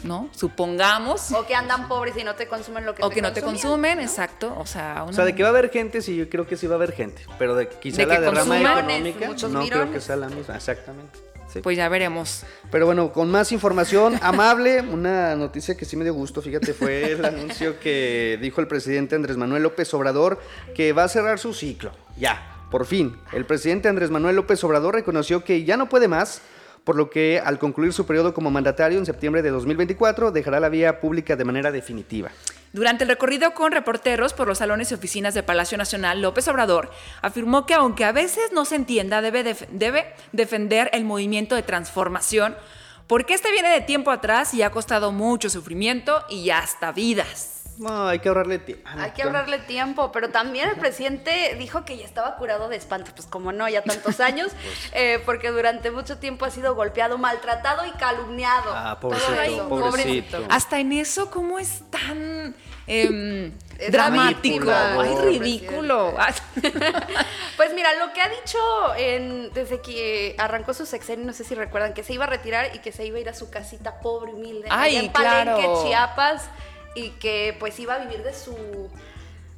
¿no? 0.04 0.28
Supongamos. 0.34 1.32
O 1.32 1.46
que 1.46 1.54
andan 1.54 1.88
pobres 1.88 2.14
y 2.18 2.24
no 2.24 2.34
te 2.34 2.46
consumen 2.48 2.84
lo 2.84 2.94
que 2.94 3.02
O 3.02 3.08
que 3.08 3.22
no 3.22 3.32
te 3.32 3.40
consumen, 3.40 3.96
¿no? 3.96 4.04
exacto. 4.04 4.54
O 4.58 4.66
sea, 4.66 5.04
O 5.08 5.12
sea, 5.14 5.24
de 5.24 5.34
que 5.34 5.42
va 5.42 5.48
a 5.48 5.52
haber 5.52 5.70
gente, 5.70 6.02
sí, 6.02 6.16
yo 6.16 6.28
creo 6.28 6.46
que 6.46 6.58
sí 6.58 6.66
va 6.66 6.74
a 6.74 6.76
haber 6.76 6.92
gente. 6.92 7.22
Pero 7.38 7.54
de 7.54 7.68
quizá 7.68 7.98
De 8.02 8.06
la 8.06 8.16
que 8.16 8.20
derrama 8.22 8.60
económica 8.60 9.26
muchos 9.28 9.50
no 9.50 9.60
creo 9.60 9.70
que 9.70 9.76
mirones. 9.78 10.04
sea 10.04 10.16
la 10.16 10.28
misma. 10.28 10.56
Exactamente. 10.56 11.18
Sí. 11.52 11.60
Pues 11.60 11.76
ya 11.76 11.88
veremos. 11.88 12.44
Pero 12.70 12.86
bueno, 12.86 13.12
con 13.12 13.30
más 13.30 13.52
información 13.52 14.18
amable, 14.22 14.80
una 14.80 15.36
noticia 15.36 15.76
que 15.76 15.84
sí 15.84 15.96
me 15.96 16.04
dio 16.04 16.14
gusto, 16.14 16.42
fíjate, 16.42 16.72
fue 16.72 17.12
el 17.12 17.24
anuncio 17.24 17.78
que 17.80 18.38
dijo 18.40 18.60
el 18.60 18.66
presidente 18.66 19.14
Andrés 19.14 19.36
Manuel 19.36 19.62
López 19.62 19.92
Obrador 19.94 20.40
que 20.74 20.92
va 20.92 21.04
a 21.04 21.08
cerrar 21.08 21.38
su 21.38 21.54
ciclo. 21.54 21.92
Ya, 22.18 22.66
por 22.70 22.86
fin. 22.86 23.16
El 23.32 23.46
presidente 23.46 23.88
Andrés 23.88 24.10
Manuel 24.10 24.36
López 24.36 24.62
Obrador 24.64 24.94
reconoció 24.94 25.44
que 25.44 25.64
ya 25.64 25.76
no 25.76 25.88
puede 25.88 26.08
más, 26.08 26.42
por 26.84 26.96
lo 26.96 27.10
que 27.10 27.40
al 27.44 27.58
concluir 27.58 27.92
su 27.92 28.06
periodo 28.06 28.32
como 28.32 28.50
mandatario 28.50 28.98
en 28.98 29.06
septiembre 29.06 29.42
de 29.42 29.50
2024 29.50 30.30
dejará 30.30 30.60
la 30.60 30.68
vía 30.68 31.00
pública 31.00 31.36
de 31.36 31.44
manera 31.44 31.72
definitiva. 31.72 32.30
Durante 32.76 33.04
el 33.04 33.08
recorrido 33.08 33.54
con 33.54 33.72
reporteros 33.72 34.34
por 34.34 34.46
los 34.46 34.58
salones 34.58 34.90
y 34.90 34.94
oficinas 34.94 35.32
de 35.32 35.42
Palacio 35.42 35.78
Nacional, 35.78 36.20
López 36.20 36.46
Obrador 36.48 36.90
afirmó 37.22 37.64
que 37.64 37.72
aunque 37.72 38.04
a 38.04 38.12
veces 38.12 38.52
no 38.52 38.66
se 38.66 38.74
entienda, 38.74 39.22
debe, 39.22 39.56
debe 39.70 40.12
defender 40.32 40.90
el 40.92 41.06
movimiento 41.06 41.54
de 41.54 41.62
transformación, 41.62 42.54
porque 43.06 43.32
este 43.32 43.50
viene 43.50 43.70
de 43.70 43.80
tiempo 43.80 44.10
atrás 44.10 44.52
y 44.52 44.60
ha 44.60 44.68
costado 44.68 45.10
mucho 45.10 45.48
sufrimiento 45.48 46.22
y 46.28 46.50
hasta 46.50 46.92
vidas. 46.92 47.55
No, 47.78 48.08
hay 48.08 48.20
que 48.20 48.28
ahorrarle 48.28 48.58
tiempo. 48.58 48.88
Hay 48.88 49.10
que 49.10 49.22
ahorrarle 49.22 49.58
tiempo, 49.58 50.10
pero 50.12 50.30
también 50.30 50.68
el 50.70 50.76
presidente 50.76 51.54
dijo 51.58 51.84
que 51.84 51.98
ya 51.98 52.04
estaba 52.04 52.36
curado 52.36 52.68
de 52.68 52.76
espanto, 52.76 53.10
pues 53.14 53.26
como 53.26 53.52
no, 53.52 53.68
ya 53.68 53.82
tantos 53.82 54.20
años, 54.20 54.50
eh, 54.92 55.22
porque 55.26 55.50
durante 55.50 55.90
mucho 55.90 56.18
tiempo 56.18 56.44
ha 56.46 56.50
sido 56.50 56.74
golpeado, 56.74 57.18
maltratado 57.18 57.84
y 57.86 57.90
calumniado. 57.92 58.70
Ah, 58.74 58.96
Todo 59.00 59.10
pobrecito, 59.10 59.68
pobrecito. 59.68 60.38
Hasta 60.48 60.78
en 60.80 60.92
eso, 60.92 61.30
¿cómo 61.30 61.58
es 61.58 61.82
tan 61.90 62.54
em, 62.86 63.52
Es 63.78 63.92
dramático? 63.92 64.40
ridículo, 64.42 64.72
Ay, 65.00 65.14
ridículo. 65.38 66.14
Pues 67.56 67.72
mira, 67.74 67.90
lo 67.94 68.12
que 68.12 68.20
ha 68.20 68.28
dicho 68.28 68.58
en- 68.96 69.52
desde 69.52 69.80
que 69.80 70.34
arrancó 70.38 70.74
su 70.74 70.84
sexenio, 70.86 71.24
no 71.26 71.32
sé 71.32 71.42
si 71.44 71.54
recuerdan, 71.54 71.94
que 71.94 72.02
se 72.02 72.12
iba 72.12 72.24
a 72.24 72.28
retirar 72.28 72.74
y 72.74 72.78
que 72.80 72.92
se 72.92 73.04
iba 73.06 73.16
a 73.18 73.20
ir 73.20 73.28
a 73.28 73.34
su 73.34 73.50
casita 73.50 74.00
pobre, 74.00 74.32
humilde, 74.34 74.68
Ay, 74.70 74.96
en 74.96 75.10
Palenque, 75.12 75.60
claro. 75.62 75.82
Chiapas, 75.84 76.42
y 76.96 77.10
que 77.10 77.54
pues 77.60 77.78
iba 77.78 77.94
a 77.94 77.98
vivir 77.98 78.22
de 78.24 78.34
su 78.34 78.56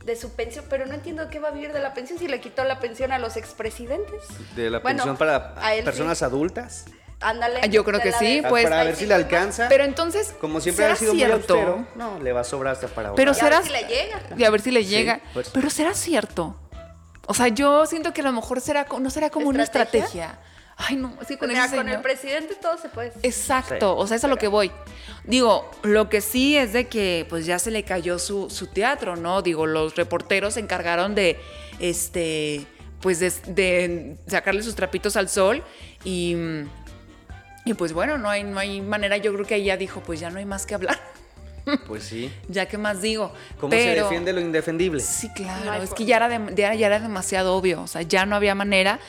de 0.05 0.17
su 0.17 0.35
pensión, 0.35 0.65
pero 0.71 0.87
no 0.87 0.95
entiendo 0.95 1.29
qué 1.31 1.39
va 1.39 1.49
a 1.49 1.51
vivir 1.51 1.73
de 1.73 1.81
la 1.81 1.93
pensión 1.93 2.19
si 2.19 2.29
le 2.29 2.41
quitó 2.41 2.65
la 2.65 2.81
pensión 2.81 3.13
a 3.13 3.19
los 3.19 3.37
expresidentes. 3.37 4.23
De 4.57 4.71
la 4.71 4.79
Bueno, 4.79 4.99
pensión 5.05 5.17
para 5.19 5.55
a 5.61 5.75
él 5.75 5.81
sí. 5.81 5.85
personas 5.85 6.23
adultas. 6.23 6.87
Ándale. 7.21 7.69
Yo 7.69 7.85
creo 7.85 8.01
que 8.01 8.13
sí, 8.13 8.41
de- 8.41 8.49
pues- 8.49 8.63
para 8.65 8.85
ver 8.85 8.97
si 8.97 9.05
le 9.05 9.15
alcanza. 9.15 9.69
Pero 9.69 9.85
entonces, 9.85 10.35
Como 10.41 10.61
siempre 10.61 10.85
¿será 10.85 10.95
ha 10.95 10.97
sido 10.97 11.13
muy 11.13 11.19
cierto? 11.25 11.55
austero, 11.55 11.87
no, 11.97 12.21
le 12.21 12.33
va 12.33 12.41
a 12.41 12.45
sobrar 12.45 12.75
hasta 12.75 12.87
para 12.89 13.13
Pero 13.15 13.33
Y 13.33 13.35
a 13.35 13.35
ver 13.35 13.43
será 13.43 13.63
si 13.63 13.71
le 13.71 13.81
llega. 13.83 14.21
Y 14.37 14.45
a 14.45 14.51
ver 14.51 14.61
si 14.63 14.71
le 14.71 14.83
Sí, 14.85 14.89
llega. 14.89 15.21
pues. 15.35 15.51
Pero 15.51 15.69
será 15.69 15.93
cierto. 15.95 16.57
O 17.27 17.35
sea, 17.35 17.49
yo 17.49 17.85
siento 17.87 18.15
que 18.15 18.21
a 18.23 18.25
lo 18.25 18.33
mejor 18.33 18.61
será 18.63 18.87
no 19.01 19.11
será 19.11 19.29
como 19.31 19.49
una 19.49 19.63
¿Estrategia? 19.65 20.39
Ay, 20.81 20.95
no, 20.97 21.13
es 21.21 21.27
que 21.27 21.37
con 21.37 21.49
Pues 21.49 21.51
mira, 21.55 21.65
ese 21.67 21.77
con 21.77 21.89
el 21.89 22.01
presidente 22.01 22.55
todo 22.55 22.79
se 22.79 22.89
puede. 22.89 23.13
Exacto, 23.23 23.95
Sí. 23.97 23.97
o 23.99 24.07
sea, 24.07 24.17
es 24.17 24.23
a 24.25 24.29
lo 24.29 24.37
que 24.37 24.47
voy. 24.47 24.71
Digo, 25.25 25.69
lo 25.83 26.09
que 26.09 26.21
sí 26.21 26.57
es 26.57 26.73
de 26.73 26.87
que 26.87 27.27
pues 27.29 27.47
ya 27.47 27.59
se 27.59 27.71
le 27.73 27.83
cayó 27.83 28.19
su, 28.21 28.49
su 28.49 28.69
teatro, 28.69 29.17
¿no? 29.17 29.43
Digo, 29.43 29.67
los 29.67 29.97
reporteros 29.97 30.55
se 30.55 30.61
encargaron 30.61 31.17
de, 31.17 31.37
este, 31.81 32.65
pues 33.01 33.19
de, 33.19 33.33
de 33.53 34.17
sacarle 34.29 34.63
sus 34.63 34.77
trapitos 34.77 35.17
al 35.17 35.29
sol 35.29 35.65
y, 36.05 36.37
y 37.65 37.75
pues 37.75 37.93
bueno, 37.93 38.17
no 38.17 38.31
hay, 38.31 38.45
no 38.45 38.59
hay 38.61 38.81
manera, 38.81 39.17
yo 39.17 39.33
creo 39.35 39.45
que 39.45 39.55
ahí 39.55 39.65
ya 39.65 39.77
dijo, 39.77 40.01
pues 40.01 40.21
ya 40.21 40.31
no 40.31 40.39
hay 40.39 40.45
más 40.47 40.65
que 40.65 40.75
hablar, 40.77 40.99
Pues 41.89 42.05
sí. 42.05 42.33
ya 42.49 42.67
qué 42.67 42.79
más 42.79 43.03
digo. 43.03 43.33
¿Cómo 43.61 43.73
se 43.73 43.95
defiende 43.97 44.33
lo 44.33 44.41
indefendible? 44.41 45.01
Sí, 45.01 45.29
claro, 45.35 45.65
No 45.67 45.75
es 45.83 45.93
que 45.93 46.05
ya 46.07 46.17
era, 46.17 46.29
de- 46.29 46.55
ya, 46.55 46.73
ya 46.75 46.87
era 46.87 47.01
demasiado 47.01 47.55
obvio, 47.57 47.83
o 47.83 47.87
sea, 47.89 48.03
ya 48.03 48.25
no 48.27 48.37
había 48.37 48.55
manera. 48.55 49.01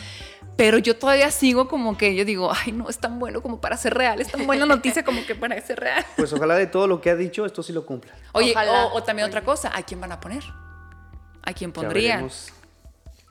Pero 0.60 0.78
yo 0.78 0.98
todavía 0.98 1.32
sigo 1.32 1.70
como 1.70 1.98
que 1.98 2.14
yo 2.16 2.26
digo, 2.26 2.52
ay, 2.54 2.74
no, 2.74 2.90
es 2.90 2.98
tan 2.98 3.18
bueno 3.18 3.42
como 3.42 3.62
para 3.62 3.78
ser 3.78 3.94
real, 3.94 4.20
es 4.20 4.28
tan 4.28 4.46
buena 4.46 4.66
noticia 4.66 5.06
como 5.06 5.26
que 5.26 5.34
para 5.34 5.60
ser 5.62 5.80
real. 5.80 6.06
Pues 6.18 6.34
ojalá 6.34 6.56
de 6.56 6.68
todo 6.68 6.86
lo 6.86 7.00
que 7.00 7.10
ha 7.10 7.16
dicho, 7.16 7.46
esto 7.46 7.64
sí 7.64 7.72
lo 7.72 7.86
cumpla. 7.86 8.12
Oye, 8.34 8.52
Ojalá. 8.52 8.88
o, 8.88 8.98
o 8.98 9.04
también 9.04 9.26
otra 9.26 9.46
cosa, 9.46 9.72
¿a 9.74 9.84
quién 9.84 10.02
van 10.02 10.12
a 10.12 10.20
poner? 10.20 10.44
¿A 11.44 11.54
quién 11.54 11.72
pondrían? 11.72 12.30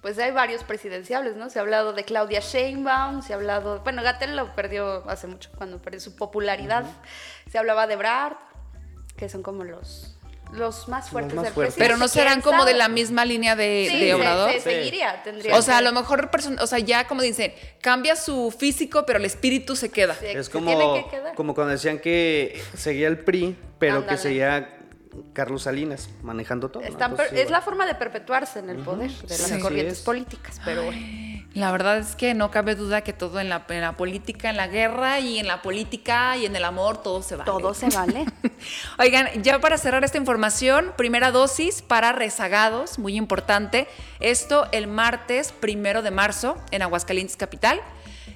Pues 0.01 0.19
hay 0.19 0.31
varios 0.31 0.65
presidenciables, 0.65 1.37
¿no? 1.37 1.51
Se 1.51 1.59
ha 1.59 1.63
hablado 1.63 1.93
de 1.93 2.05
Claudia 2.05 2.41
Sheinbaum, 2.41 3.21
se 3.21 3.35
ha 3.35 3.37
hablado, 3.37 3.81
bueno, 3.81 4.03
Gatel 4.03 4.35
lo 4.35 4.55
perdió 4.55 5.07
hace 5.11 5.27
mucho, 5.27 5.51
cuando 5.55 5.83
perdió 5.83 6.01
su 6.01 6.17
popularidad. 6.17 6.87
Se 7.53 7.59
hablaba 7.59 7.87
de 7.87 7.97
Brad, 7.97 8.33
que 9.19 9.29
son 9.29 9.43
como 9.43 9.65
los 9.65 10.18
los 10.53 10.89
más 10.89 11.11
fuertes 11.11 11.35
más 11.35 11.45
del 11.45 11.53
fuertes. 11.55 11.75
presidente. 11.75 11.79
Pero 11.95 11.99
no 11.99 12.09
serán 12.09 12.41
¿Quién 12.41 12.43
como 12.43 12.65
de 12.65 12.75
la 12.75 12.89
misma 12.89 13.25
línea 13.25 13.55
de, 13.57 13.87
Sí, 13.91 13.99
de 14.01 14.07
se- 14.07 14.15
Obrador. 14.15 14.53
se 14.53 14.61
seguiría, 14.61 15.23
tendría 15.23 15.55
O 15.57 15.63
sea, 15.63 15.79
a 15.79 15.83
lo 15.83 15.93
mejor, 15.93 16.31
o 16.61 16.67
sea, 16.67 16.79
ya 16.79 17.07
como 17.07 17.23
dicen, 17.23 17.53
cambia 17.81 18.17
su 18.17 18.55
físico, 18.57 19.05
pero 19.07 19.19
el 19.19 19.25
espíritu 19.25 19.77
se 19.77 19.91
queda. 19.91 20.15
Sí. 20.15 20.27
Es 20.27 20.47
se 20.47 20.53
como, 20.53 20.67
tiene 20.77 21.05
que 21.05 21.11
quedar. 21.11 21.35
como 21.35 21.55
cuando 21.55 21.73
decían 21.73 21.99
que 21.99 22.61
seguía 22.77 23.09
el 23.09 23.19
PRI, 23.19 23.57
pero 23.79 24.07
que 24.07 24.17
seguía 24.17 24.75
Carlos 25.33 25.63
Salinas 25.65 26.09
manejando 26.23 26.71
todo. 26.71 26.83
¿no? 26.83 26.89
Están 26.89 27.11
Entonces, 27.11 27.31
per- 27.31 27.39
es 27.39 27.45
igual. 27.47 27.53
la 27.61 27.63
forma 27.65 27.87
de 27.87 27.95
perpetuarse 27.97 28.59
en 28.61 28.71
el 28.71 28.79
poder 28.79 29.11
de 29.11 29.29
las 29.39 29.49
Sí. 29.49 29.59
corrientes 29.59 30.01
políticas, 30.01 30.61
pero 30.65 30.85
bueno. 30.85 31.01
La 31.59 31.73
verdad 31.73 31.99
es 31.99 32.15
que 32.15 32.35
no 32.35 32.53
cabe 32.53 32.77
duda 32.77 33.01
que 33.01 33.13
todo 33.13 33.41
en 33.41 33.49
la, 33.49 33.65
en 33.69 33.81
la 33.81 33.97
política, 33.97 34.49
en 34.49 34.57
la 34.57 34.69
guerra 34.69 35.19
y 35.19 35.41
en 35.41 35.49
la 35.49 35.61
política 35.61 36.37
y 36.37 36.47
en 36.47 36.55
el 36.55 36.65
amor, 36.65 37.03
todo 37.03 37.21
se 37.21 37.35
vale. 37.35 37.51
todo 37.51 37.75
se 37.75 37.89
vale. 37.89 38.27
Oigan, 39.01 39.43
ya 39.43 39.61
para 39.61 39.77
cerrar 39.77 40.05
esta 40.05 40.19
información, 40.19 40.93
primera 40.97 41.33
dosis 41.33 41.83
para 41.83 42.13
rezagados, 42.13 43.01
muy 43.01 43.17
importante. 43.17 43.89
Esto 44.21 44.69
el 44.71 44.87
martes 44.87 45.51
primero 45.51 46.03
de 46.03 46.13
marzo 46.13 46.57
en 46.71 46.83
Aguascalientes 46.83 47.37
Capital. 47.37 47.81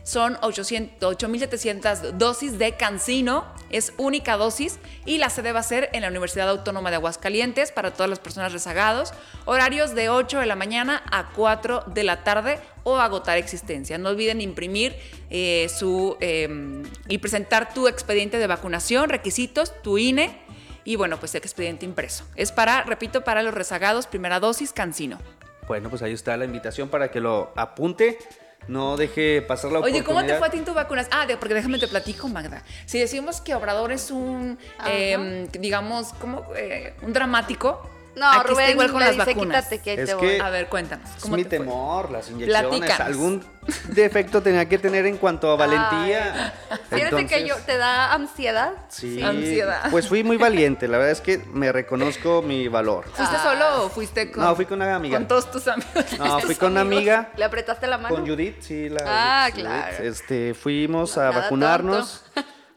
Son 0.05 0.37
800 0.43 1.17
8.700 1.17 2.12
dosis 2.12 2.59
de 2.59 2.77
Cancino, 2.77 3.45
es 3.71 3.93
única 3.97 4.37
dosis 4.37 4.79
y 5.05 5.19
la 5.19 5.31
sede 5.31 5.53
va 5.53 5.61
a 5.61 5.65
ser 5.65 5.91
en 5.93 6.03
la 6.03 6.09
Universidad 6.09 6.49
Autónoma 6.49 6.91
de 6.91 6.97
Aguascalientes 6.97 7.73
para 7.73 7.93
todas 7.93 8.11
las 8.11 8.19
personas 8.19 8.53
rezagados. 8.53 9.15
Horarios 9.45 9.95
de 9.95 10.09
8 10.09 10.41
de 10.41 10.47
la 10.47 10.57
mañana 10.57 11.03
a 11.11 11.31
4 11.33 11.85
de 11.87 12.05
la 12.05 12.25
tarde 12.25 12.59
o 12.85 12.99
agotar 12.99 13.38
existencia. 13.38 13.97
No 13.99 14.11
olviden 14.11 14.41
imprimir 14.41 14.97
eh, 15.31 15.69
su 15.69 16.17
eh, 16.21 16.83
y 17.09 17.19
presentar 17.19 17.73
tu 17.73 17.88
expediente 17.88 18.38
de 18.38 18.47
vacunación, 18.47 19.09
requisitos, 19.09 19.73
tu 19.83 19.99
INE 19.99 20.43
y 20.85 20.97
bueno, 20.97 21.19
pues 21.19 21.35
el 21.35 21.43
expediente 21.43 21.85
impreso. 21.85 22.25
Es 22.35 22.51
para, 22.53 22.83
repito, 22.83 23.23
para 23.23 23.43
los 23.43 23.55
rezagados, 23.55 24.07
primera 24.07 24.41
dosis, 24.41 24.73
Cancino. 24.73 25.19
Bueno, 25.69 25.91
pues 25.91 26.03
ahí 26.03 26.12
está 26.12 26.37
la 26.37 26.45
invitación 26.45 26.88
para 26.88 27.11
que 27.11 27.21
lo 27.21 27.53
apunte. 27.57 28.19
No 28.68 28.96
deje 28.96 29.42
pasar 29.42 29.72
la 29.72 29.81
Oye, 29.81 30.05
¿cómo 30.05 30.20
te 30.20 30.33
oportunidad. 30.33 30.38
fue 30.38 30.48
a 30.48 30.51
ti 30.51 30.59
en 30.59 30.64
tu 30.64 30.75
vacunas? 30.75 31.09
Ah, 31.11 31.27
de- 31.27 31.37
porque 31.37 31.55
déjame 31.55 31.79
te 31.79 31.88
platico, 31.88 32.29
Magda. 32.29 32.62
Si 32.87 32.98
decimos 32.98 33.40
que 33.40 33.55
Obrador 33.55 33.90
es 33.92 34.11
un, 34.11 34.59
Ajá. 34.79 34.90
eh, 34.92 35.48
digamos, 35.59 36.12
como 36.14 36.44
eh, 36.57 36.94
un 37.03 37.12
dramático, 37.12 37.85
No, 38.14 38.27
aquí 38.29 38.37
está 38.38 38.51
Rubén 38.51 38.70
igual 38.70 38.90
con 38.92 39.01
las 39.01 39.11
dice, 39.12 39.25
vacunas. 39.35 39.64
quítate 39.64 39.79
que 39.83 39.90
ahí 39.92 39.98
Es 40.01 40.07
te 40.07 40.14
voy. 40.14 40.27
que- 40.29 40.40
A 40.42 40.51
ver, 40.51 40.68
cuéntanos. 40.68 41.09
Es 41.16 41.22
¿cómo 41.22 41.37
mi 41.37 41.44
te 41.44 41.57
fue? 41.57 41.66
temor, 41.66 42.11
las 42.11 42.31
inyecciones. 42.31 42.68
Platícanos. 42.68 43.01
Algún 43.07 43.44
defecto 43.88 44.42
tenía 44.42 44.68
que 44.68 44.77
tener 44.79 45.07
en 45.07 45.16
cuanto 45.16 45.51
a 45.51 45.57
valentía. 45.57 46.53
Fíjate 46.90 47.27
que 47.27 47.46
yo, 47.48 47.57
¿te 47.64 47.77
da 47.79 48.12
ansiedad? 48.12 48.72
Sí, 48.88 49.22
Ansiedad. 49.22 49.90
pues 49.90 50.09
fui 50.09 50.25
muy 50.25 50.37
valiente. 50.37 50.88
La 50.88 50.98
verdad 50.98 51.12
es 51.12 51.20
que 51.20 51.38
me 51.53 51.72
reconozco 51.72 52.42
mi 52.42 52.68
valor. 52.68 53.05
¿Fuiste 53.14 53.37
Ah. 53.37 53.42
solo 53.42 53.85
o 53.85 53.88
fuiste 53.88 54.31
con, 54.31 54.44
No, 54.44 54.55
fui 54.57 54.66
con 54.66 54.83
una 54.83 54.94
amiga. 54.94 55.16
con 55.18 55.27
todos 55.29 55.51
tus 55.51 55.66
amigos? 55.68 56.18
No, 56.18 56.40
fui 56.40 56.55
con 56.55 56.72
una 56.72 56.83
amiga. 56.83 57.31
¿Le 57.37 57.44
apretaste 57.44 57.87
la 57.87 57.98
mano? 57.98 58.14
Con 58.14 58.27
Judith, 58.27 58.61
sí, 58.61 58.88
la 58.90 59.01
Ah, 59.07 59.48
Judith, 59.51 59.64
claro. 59.64 59.96
Este, 60.05 60.55
fuimos 60.55 61.16
No, 61.16 61.22
a 61.22 61.31
vacunarnos. 61.31 62.25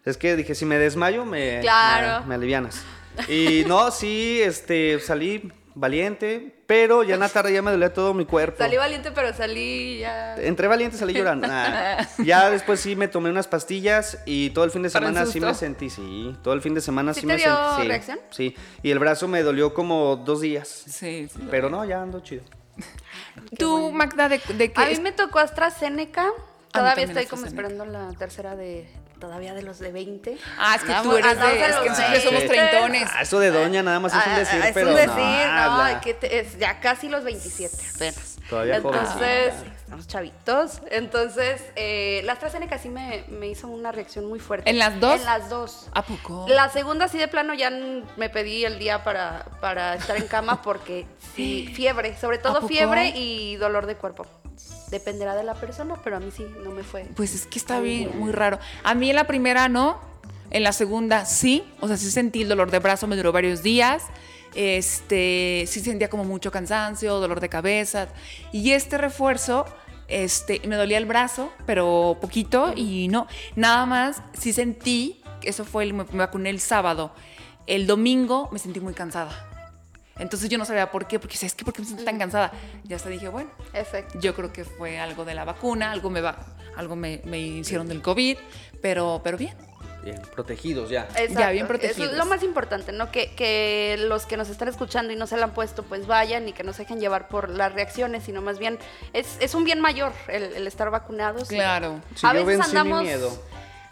Es 0.06 0.18
que 0.18 0.36
dije, 0.36 0.54
si 0.54 0.66
me 0.66 0.78
desmayo, 0.78 1.26
me, 1.26 1.60
Claro. 1.62 2.22
me, 2.22 2.28
me 2.30 2.36
alivianas. 2.36 2.84
Y 3.28 3.64
no, 3.68 3.92
sí, 3.92 4.42
este, 4.42 5.00
salí 5.00 5.52
valiente, 5.76 6.56
pero 6.68 7.04
ya 7.04 7.16
en 7.16 7.20
la 7.20 7.30
tarde 7.30 7.54
ya 7.54 7.62
me 7.62 7.70
dolía 7.72 7.94
todo 7.94 8.14
mi 8.14 8.26
cuerpo. 8.26 8.58
Salí 8.58 8.78
valiente, 8.78 9.12
pero 9.12 9.34
salí 9.34 10.00
ya. 10.00 10.36
Entré 10.36 10.68
valiente, 10.68 10.98
salí 10.98 11.14
llorando. 11.14 11.48
Nah. 11.56 12.06
Ya 12.24 12.50
después 12.50 12.80
sí 12.80 12.96
me 12.96 13.08
tomé 13.08 13.30
unas 13.30 13.48
pastillas 13.48 14.20
y 14.26 14.50
todo 14.52 14.66
el 14.66 14.72
fin 14.72 14.82
de 14.84 14.90
¿Para 14.90 15.08
el 15.08 15.14
semana 15.14 15.32
sí 15.32 15.40
me 15.40 15.54
sentí, 15.54 15.90
sí. 15.90 16.36
Todo 16.42 16.54
el 16.54 16.62
fin 16.62 16.74
de 16.74 16.82
semana 16.82 17.14
¿Sí 17.14 17.22
sí, 17.22 17.28
te 17.28 17.34
me 17.34 17.38
dio 17.40 17.54
sentí. 17.54 17.82
sí, 17.82 17.88
reacción? 17.88 18.20
Sí. 18.32 18.56
Y 18.82 18.92
el 18.92 19.00
brazo 19.00 19.28
me 19.28 19.44
dolió 19.44 19.74
como 19.74 20.16
dos 20.16 20.42
días. 20.42 20.68
Sí, 20.68 21.28
sí. 21.32 21.48
Pero 21.52 21.70
no, 21.70 21.86
ya 21.86 22.02
ando 22.02 22.22
chido. 22.22 22.44
Tú, 23.58 23.92
Magda, 23.92 24.30
¿de, 24.30 24.42
de 24.58 24.72
qué? 24.72 24.82
A 24.82 24.88
mí 24.88 25.00
me 25.02 25.12
tocó 25.12 25.40
AstraZeneca. 25.40 26.32
Todavía 26.72 27.06
estoy 27.06 27.26
como 27.26 27.46
esperando 27.46 27.86
la 27.86 28.10
tercera 28.18 28.56
de. 28.56 28.90
Todavía 29.26 29.56
de 29.56 29.64
los 29.64 29.80
de 29.80 29.92
20. 29.92 30.38
Ah, 30.60 30.76
es 30.76 30.84
que 30.84 30.94
tú 31.02 31.18
eres 31.18 31.40
de... 31.40 31.48
Es 31.68 31.76
que 31.78 31.90
nosotros 31.90 32.24
somos 32.24 32.42
20. 32.42 32.48
treintones. 32.48 33.10
Ah, 33.12 33.24
eso 33.24 33.40
de 33.40 33.50
doña 33.50 33.82
nada 33.82 34.00
más 34.00 34.14
es 34.14 34.24
un 34.24 34.32
Ah, 34.34 34.38
decir, 34.40 34.62
es 34.64 34.72
pero 34.72 34.90
un 34.90 34.96
decir, 34.96 35.48
no, 35.56 35.94
no, 35.94 36.02
que 36.02 36.14
te- 36.14 36.40
es 36.40 36.60
ya 36.60 36.80
casi 36.80 37.10
los 37.10 37.24
27 37.24 37.76
apenas. 37.96 38.36
Todavía 38.48 38.76
Entonces, 38.76 39.10
jovencita. 39.56 39.76
estamos 39.80 40.08
chavitos. 40.08 40.82
Entonces, 40.92 41.60
eh, 41.76 42.22
la 42.26 42.34
AstraZeneca 42.34 42.78
sí 42.78 42.90
me, 42.90 43.24
me 43.30 43.48
hizo 43.48 43.68
una 43.68 43.92
reacción 43.92 44.26
muy 44.28 44.38
fuerte. 44.40 44.70
¿En 44.70 44.78
las 44.78 45.00
dos? 45.00 45.20
En 45.20 45.26
las 45.26 45.50
dos. 45.50 45.88
¿A 45.94 46.04
poco? 46.04 46.46
La 46.48 46.70
segunda 46.70 47.08
sí 47.08 47.18
de 47.18 47.28
plano 47.28 47.56
ya 47.56 47.72
me 47.72 48.30
pedí 48.30 48.64
el 48.64 48.78
día 48.78 49.04
para, 49.04 49.46
para 49.60 49.96
estar 49.96 50.16
en 50.18 50.28
cama 50.28 50.62
porque 50.62 51.08
sí, 51.36 51.72
fiebre, 51.76 52.16
sobre 52.22 52.38
¿A 52.38 52.42
todo 52.44 52.68
fiebre 52.68 53.08
y 53.16 53.56
dolor 53.56 53.88
de 53.88 53.96
cuerpo. 53.96 54.28
Dependerá 54.90 55.36
de 55.36 55.44
la 55.44 55.56
persona, 55.56 55.96
pero 56.04 56.18
a 56.18 56.20
mí 56.20 56.32
sí, 56.36 56.46
no 56.64 56.72
me 56.72 56.84
fue. 56.84 57.06
Pues 57.16 57.34
es 57.34 57.46
que 57.46 57.60
está 57.60 57.80
bien, 57.80 58.18
muy 58.20 58.32
raro. 58.32 58.60
A 58.84 58.94
mí 58.94 59.10
en 59.10 59.16
la 59.16 59.26
primera 59.26 59.68
no, 59.68 60.00
en 60.52 60.64
la 60.64 60.72
segunda 60.72 61.26
sí, 61.26 61.64
o 61.82 61.88
sea, 61.88 61.98
sí 61.98 62.12
sentí 62.12 62.44
el 62.44 62.50
dolor 62.50 62.72
de 62.72 62.80
brazo, 62.80 63.08
me 63.08 63.16
duró 63.16 63.32
varios 63.32 63.64
días. 63.64 64.04
Este, 64.54 65.66
sí 65.68 65.82
sentía 65.82 66.10
como 66.10 66.24
mucho 66.24 66.52
cansancio, 66.52 67.20
dolor 67.20 67.42
de 67.42 67.50
cabeza. 67.50 68.08
Y 68.52 68.72
este 68.72 68.98
refuerzo, 68.98 69.66
este, 70.08 70.62
me 70.68 70.76
dolía 70.76 70.98
el 70.98 71.06
brazo, 71.06 71.52
pero 71.66 72.18
poquito 72.22 72.74
y 72.76 73.08
no. 73.10 73.28
Nada 73.56 73.86
más, 73.86 74.22
sí 74.38 74.54
sentí, 74.54 75.22
eso 75.42 75.66
fue, 75.66 75.84
el, 75.84 75.94
me 75.94 76.06
me 76.06 76.20
vacuné 76.20 76.50
el 76.50 76.60
sábado. 76.60 77.12
El 77.68 77.88
domingo 77.88 78.50
me 78.52 78.60
sentí 78.60 78.80
muy 78.80 78.94
cansada. 78.94 79.55
Entonces 80.18 80.50
yo 80.50 80.58
no 80.58 80.66
sabía 80.66 80.92
por 80.92 81.08
qué, 81.08 81.20
porque 81.20 81.36
¿sabes 81.38 81.56
qué? 81.56 81.66
¿Por 81.66 81.74
qué 81.74 81.82
me 81.82 81.86
siento 81.88 82.06
tan 82.06 82.18
cansada? 82.18 82.52
Ya 82.84 82.96
hasta 82.96 83.10
dije, 83.10 83.28
bueno, 83.28 83.50
yo 84.20 84.34
creo 84.34 84.54
que 84.54 84.64
fue 84.64 84.98
algo 84.98 85.26
de 85.26 85.36
la 85.36 85.44
vacuna, 85.46 85.92
algo 85.92 86.10
me 86.10 86.22
va, 86.22 86.38
algo 86.78 86.96
me, 86.96 87.22
me 87.26 87.40
hicieron 87.40 87.88
del 87.88 88.02
COVID, 88.02 88.38
pero, 88.82 89.22
pero 89.24 89.38
bien. 89.38 89.56
Bien, 90.04 90.22
protegidos 90.36 90.92
ya. 90.92 91.08
Exacto. 91.18 91.52
bien 91.52 91.66
Eso 91.66 91.68
protegidos. 91.68 92.12
es 92.12 92.18
lo 92.18 92.26
más 92.28 92.44
importante, 92.44 92.92
¿no? 92.92 93.10
Que, 93.12 93.34
que 93.34 93.96
los 94.08 94.28
que 94.28 94.38
nos 94.38 94.50
están 94.50 94.68
escuchando 94.68 95.12
y 95.12 95.16
no 95.16 95.26
se 95.26 95.36
la 95.36 95.46
han 95.46 95.54
puesto, 95.56 95.82
pues 95.82 96.06
vayan 96.06 96.48
y 96.48 96.54
que 96.54 96.64
no 96.64 96.74
se 96.74 96.84
dejen 96.84 97.00
llevar 97.00 97.28
por 97.28 97.50
las 97.50 97.74
reacciones, 97.74 98.24
sino 98.24 98.44
más 98.44 98.60
bien 98.60 98.78
es, 99.14 99.36
es 99.40 99.56
un 99.56 99.64
bien 99.64 99.82
mayor 99.82 100.14
el, 100.28 100.44
el 100.44 100.68
estar 100.68 100.92
vacunados. 100.92 101.48
Claro. 101.50 102.02
Sí, 102.14 102.26
a 102.26 102.34
yo 102.34 102.46
veces 102.46 102.60
vencí 102.60 102.72
mi 102.72 102.78
andamos. 102.78 103.04
miedo. 103.04 103.44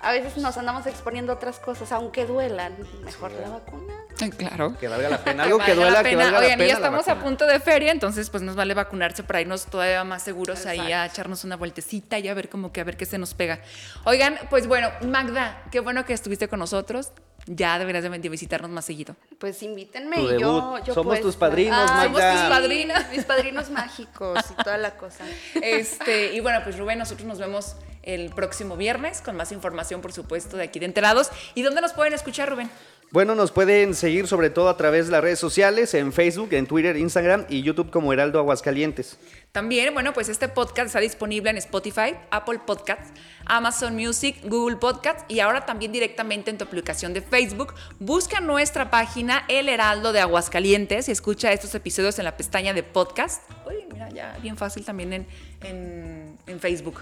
A 0.03 0.11
veces 0.11 0.37
nos 0.37 0.57
andamos 0.57 0.85
exponiendo 0.85 1.31
a 1.31 1.35
otras 1.35 1.59
cosas, 1.59 1.91
aunque 1.93 2.25
duelan. 2.25 2.75
Mejor 3.03 3.31
la 3.31 3.49
vacuna. 3.49 3.93
Claro. 4.37 4.77
Que 4.77 4.87
valga 4.87 5.09
la 5.09 5.17
pena. 5.23 5.43
Algo 5.43 5.59
que 5.59 5.69
la 5.69 5.75
duela, 5.75 6.03
que 6.03 6.09
pena. 6.09 6.31
la 6.31 6.39
Oigan, 6.39 6.57
pena. 6.57 6.67
ya 6.67 6.79
la 6.79 6.85
estamos 6.85 7.07
a 7.07 7.19
punto 7.19 7.45
de 7.45 7.59
feria, 7.59 7.91
entonces 7.91 8.29
pues 8.29 8.43
nos 8.43 8.55
vale 8.55 8.73
vacunarse 8.73 9.23
para 9.23 9.41
irnos 9.41 9.65
todavía 9.65 10.03
más 10.03 10.21
seguros 10.23 10.65
ahí 10.65 10.91
a 10.91 11.05
echarnos 11.05 11.43
una 11.43 11.55
vueltecita 11.55 12.19
y 12.19 12.27
a 12.27 12.33
ver 12.33 12.49
como 12.49 12.71
que 12.71 12.81
a 12.81 12.83
ver 12.83 12.97
qué 12.97 13.05
se 13.05 13.17
nos 13.17 13.33
pega. 13.33 13.61
Oigan, 14.03 14.37
pues 14.49 14.67
bueno, 14.67 14.91
Magda, 15.01 15.63
qué 15.71 15.79
bueno 15.79 16.05
que 16.05 16.13
estuviste 16.13 16.47
con 16.47 16.59
nosotros. 16.59 17.11
Ya 17.45 17.77
deberías 17.77 18.03
de 18.03 18.09
de 18.09 18.29
visitarnos 18.29 18.71
más 18.71 18.85
seguido. 18.85 19.17
Pues 19.37 19.61
invítenme 19.63 20.15
Tu 20.15 20.35
y 20.35 20.39
yo, 20.39 20.77
yo 20.85 20.93
Somos 20.93 21.19
tus 21.19 21.35
padrinos, 21.35 21.91
Ay, 21.91 22.09
Magda. 22.09 22.31
Somos 22.31 22.41
tus 22.41 22.57
padrinos. 22.57 23.09
Mis 23.11 23.25
padrinos 23.25 23.69
mágicos 23.69 24.39
y 24.51 24.63
toda 24.63 24.77
la 24.77 24.91
cosa. 24.95 25.25
Este, 25.61 26.33
y 26.33 26.39
bueno, 26.39 26.61
pues 26.63 26.77
Rubén, 26.77 26.99
nosotros 26.99 27.27
nos 27.27 27.39
vemos 27.39 27.75
el 28.03 28.29
próximo 28.29 28.77
viernes 28.77 29.21
con 29.21 29.35
más 29.35 29.51
información, 29.51 30.01
por 30.01 30.13
supuesto, 30.13 30.57
de 30.57 30.63
aquí 30.63 30.79
de 30.79 30.85
Enterados. 30.85 31.31
¿Y 31.55 31.63
dónde 31.63 31.81
nos 31.81 31.93
pueden 31.93 32.13
escuchar, 32.13 32.49
Rubén? 32.49 32.69
Bueno, 33.13 33.35
nos 33.35 33.51
pueden 33.51 33.93
seguir 33.93 34.27
sobre 34.27 34.49
todo 34.49 34.69
a 34.69 34.75
través 34.75 35.05
de 35.05 35.11
las 35.11 35.21
redes 35.21 35.37
sociales, 35.37 35.93
en 35.93 36.11
Facebook, 36.11 36.51
en 36.53 36.65
Twitter, 36.65 36.97
Instagram 36.97 37.45
y 37.47 37.61
YouTube 37.61 37.91
como 37.91 38.11
Heraldo 38.11 38.39
Aguascalientes. 38.39 39.19
También, 39.51 39.93
bueno, 39.93 40.13
pues 40.13 40.29
este 40.29 40.47
podcast 40.47 40.87
está 40.87 40.99
disponible 40.99 41.51
en 41.51 41.57
Spotify, 41.57 42.15
Apple 42.31 42.61
Podcasts, 42.65 43.11
Amazon 43.45 43.95
Music, 43.95 44.37
Google 44.45 44.77
Podcasts 44.77 45.25
y 45.27 45.41
ahora 45.41 45.63
también 45.63 45.91
directamente 45.91 46.49
en 46.49 46.57
tu 46.57 46.63
aplicación 46.63 47.13
de 47.13 47.21
Facebook. 47.21 47.75
Busca 47.99 48.39
nuestra 48.39 48.89
página 48.89 49.45
El 49.47 49.69
Heraldo 49.69 50.11
de 50.11 50.19
Aguascalientes 50.19 51.07
y 51.07 51.11
escucha 51.11 51.51
estos 51.51 51.75
episodios 51.75 52.17
en 52.17 52.25
la 52.25 52.35
pestaña 52.35 52.73
de 52.73 52.81
podcast. 52.81 53.43
Uy, 53.67 53.85
mira, 53.91 54.09
ya 54.09 54.35
bien 54.41 54.57
fácil 54.57 54.83
también 54.85 55.13
en, 55.13 55.27
en, 55.61 56.39
en 56.47 56.59
Facebook. 56.59 57.01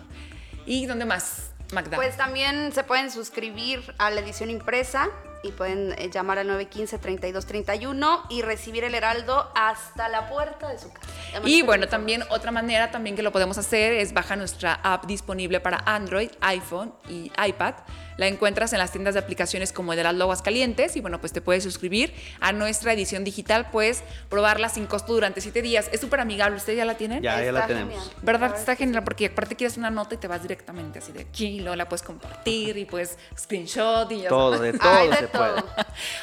¿Y 0.66 0.86
dónde 0.86 1.06
más, 1.06 1.52
Magda? 1.74 1.98
Pues 1.98 2.18
también 2.18 2.72
se 2.74 2.84
pueden 2.84 3.12
suscribir 3.12 3.94
a 3.98 4.10
la 4.10 4.22
edición 4.22 4.50
impresa 4.50 5.10
y 5.44 5.52
pueden 5.52 5.94
eh, 5.98 6.10
llamar 6.12 6.38
al 6.38 6.48
915-3231 6.50 8.26
y 8.30 8.42
recibir 8.42 8.84
el 8.84 8.94
heraldo 8.94 9.52
hasta 9.56 10.08
la 10.10 10.30
puerta 10.30 10.70
de 10.70 10.78
su 10.78 10.92
casa. 10.94 11.08
Además, 11.32 11.50
Y 11.50 11.62
bueno, 11.64 11.88
también 11.88 12.24
otra 12.30 12.52
manera 12.52 12.92
también 12.92 13.16
que 13.16 13.24
lo 13.24 13.32
podemos 13.32 13.58
hacer 13.58 13.94
es 13.94 14.14
bajar 14.14 14.38
nuestra 14.38 14.80
app 14.84 15.06
disponible 15.06 15.60
para 15.60 15.82
Android, 15.86 16.30
iPhone 16.42 16.94
y 17.10 17.32
iPad 17.44 17.76
La 18.18 18.28
encuentras 18.28 18.74
en 18.74 18.80
las 18.80 18.92
tiendas 18.92 19.14
de 19.14 19.20
aplicaciones 19.20 19.74
como 19.74 19.94
el 19.94 19.98
de 19.98 20.04
las 20.04 20.42
Calientes 20.42 20.96
y 20.96 21.02
bueno, 21.02 21.20
pues 21.20 21.34
te 21.34 21.42
puedes 21.42 21.64
suscribir 21.64 22.14
a 22.40 22.52
nuestra 22.52 22.94
edición 22.94 23.24
digital, 23.24 23.70
puedes 23.72 24.04
probarla 24.30 24.70
sin 24.70 24.86
costo 24.86 25.14
durante 25.14 25.42
siete 25.42 25.62
días. 25.62 25.90
Es 25.92 26.02
súper 26.02 26.20
amigable, 26.20 26.58
¿ustedes 26.58 26.78
ya 26.78 26.86
la 26.86 26.96
tienen? 26.96 27.22
Ya, 27.24 27.44
ya 27.44 27.52
la 27.52 27.68
tenemos. 27.68 28.12
¿Verdad? 28.22 28.56
Está 28.56 28.76
genial 28.76 29.04
porque 29.04 29.28
aparte 29.28 29.56
quieres 29.56 29.78
una 29.78 29.90
nota 29.90 30.16
y 30.16 30.18
te 30.18 30.28
vas 30.28 30.42
directamente 30.42 31.00
así 31.00 31.12
de 31.12 31.22
aquí, 31.22 31.48
y 31.48 31.60
luego 31.62 31.76
la 31.76 31.88
puedes 31.88 32.04
compartir 32.04 32.78
y 32.78 32.86
pues 32.86 33.18
screenshot 33.38 34.12
y 34.12 34.22
ya 34.22 34.30
Todo, 34.30 34.60
de 34.60 34.74
todo 34.74 35.14
se 35.14 35.28
puede. 35.28 35.64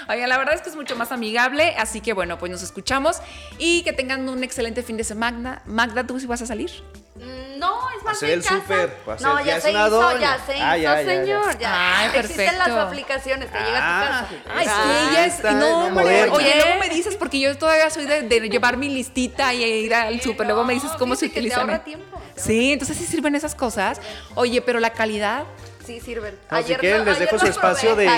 Oigan, 0.08 0.28
la 0.28 0.38
verdad 0.38 0.54
es 0.54 0.62
que 0.62 0.70
es 0.70 0.76
mucho 0.76 0.96
más 0.96 1.12
amigable, 1.12 1.74
así 1.78 2.00
que 2.00 2.12
bueno, 2.12 2.38
pues 2.38 2.50
nos 2.50 2.62
escuchamos 2.62 3.18
y 3.58 3.82
que 3.82 3.92
tengan 3.92 4.28
un 4.28 4.44
excelente 4.44 4.82
fin 4.82 4.96
de 4.96 5.04
semana. 5.04 5.62
Magda, 5.66 6.06
¿tú 6.06 6.18
sí 6.20 6.26
vas 6.26 6.42
a 6.42 6.46
salir? 6.46 6.70
Mm, 7.16 7.58
no, 7.58 7.77
más 8.02 8.16
hacer 8.16 8.30
el 8.30 8.42
súper. 8.42 8.96
No, 9.20 9.44
ya, 9.44 9.60
se 9.60 9.70
hizo, 9.70 10.18
ya 10.18 10.38
se 10.44 10.54
ah, 10.54 10.78
hizo, 10.78 11.10
señor. 11.10 11.58
Ya, 11.58 11.98
Ay, 12.00 12.18
Existen 12.18 12.58
las 12.58 12.68
aplicaciones, 12.68 13.50
te 13.50 13.58
llega 13.58 14.20
a 14.20 14.28
tu 14.28 14.34
casa. 14.34 14.52
Ay, 14.54 14.66
sí, 14.66 15.08
ella 15.10 15.26
es. 15.26 15.44
No, 15.44 15.86
hombre. 15.86 16.28
Oye, 16.30 16.54
luego 16.56 16.80
me 16.80 16.88
dices, 16.88 17.16
porque 17.16 17.40
yo 17.40 17.56
todavía 17.56 17.90
soy 17.90 18.06
de, 18.06 18.22
de 18.22 18.48
llevar 18.48 18.76
mi 18.76 18.88
listita 18.88 19.54
y 19.54 19.64
ir 19.64 19.94
al 19.94 20.20
súper. 20.20 20.46
luego 20.46 20.64
me 20.64 20.74
dices 20.74 20.90
cómo 20.98 21.16
se 21.16 21.26
utilizan. 21.26 21.82
tiempo. 21.84 22.20
Sí, 22.36 22.72
entonces 22.72 22.96
sí 22.96 23.04
sirven 23.04 23.34
esas 23.34 23.54
cosas. 23.54 24.00
Oye, 24.34 24.62
pero 24.62 24.80
la 24.80 24.90
calidad 24.90 25.44
sí 25.88 26.00
sirven. 26.00 26.38
Así 26.48 26.74
que 26.76 26.98
les 26.98 27.18
dejo 27.18 27.38
su 27.38 27.46
espacio 27.46 27.96
de 27.96 28.08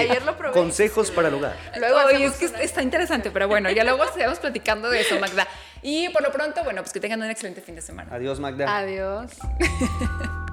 consejos 0.53 1.11
para 1.11 1.29
el 1.29 1.35
hogar. 1.35 1.57
Luego, 1.79 1.99
oye, 2.07 2.25
es 2.27 2.35
que 2.35 2.47
está 2.65 2.83
interesante, 2.83 3.31
pero 3.31 3.49
bueno, 3.49 3.71
ya 3.71 3.85
luego 3.85 4.05
sigamos 4.15 4.39
platicando 4.39 4.91
de 4.91 5.01
eso, 5.01 5.19
Magda. 5.21 5.47
Y 5.83 6.09
por 6.11 6.23
lo 6.23 6.31
pronto, 6.31 6.63
bueno, 6.65 6.83
pues 6.83 6.93
que 6.93 7.01
tengan 7.01 7.23
un 7.23 7.31
excelente 7.31 7.61
fin 7.61 7.75
de 7.75 7.83
semana. 7.83 8.15
Adiós, 8.15 8.39
Magda. 8.41 8.77
Adiós. 8.79 9.33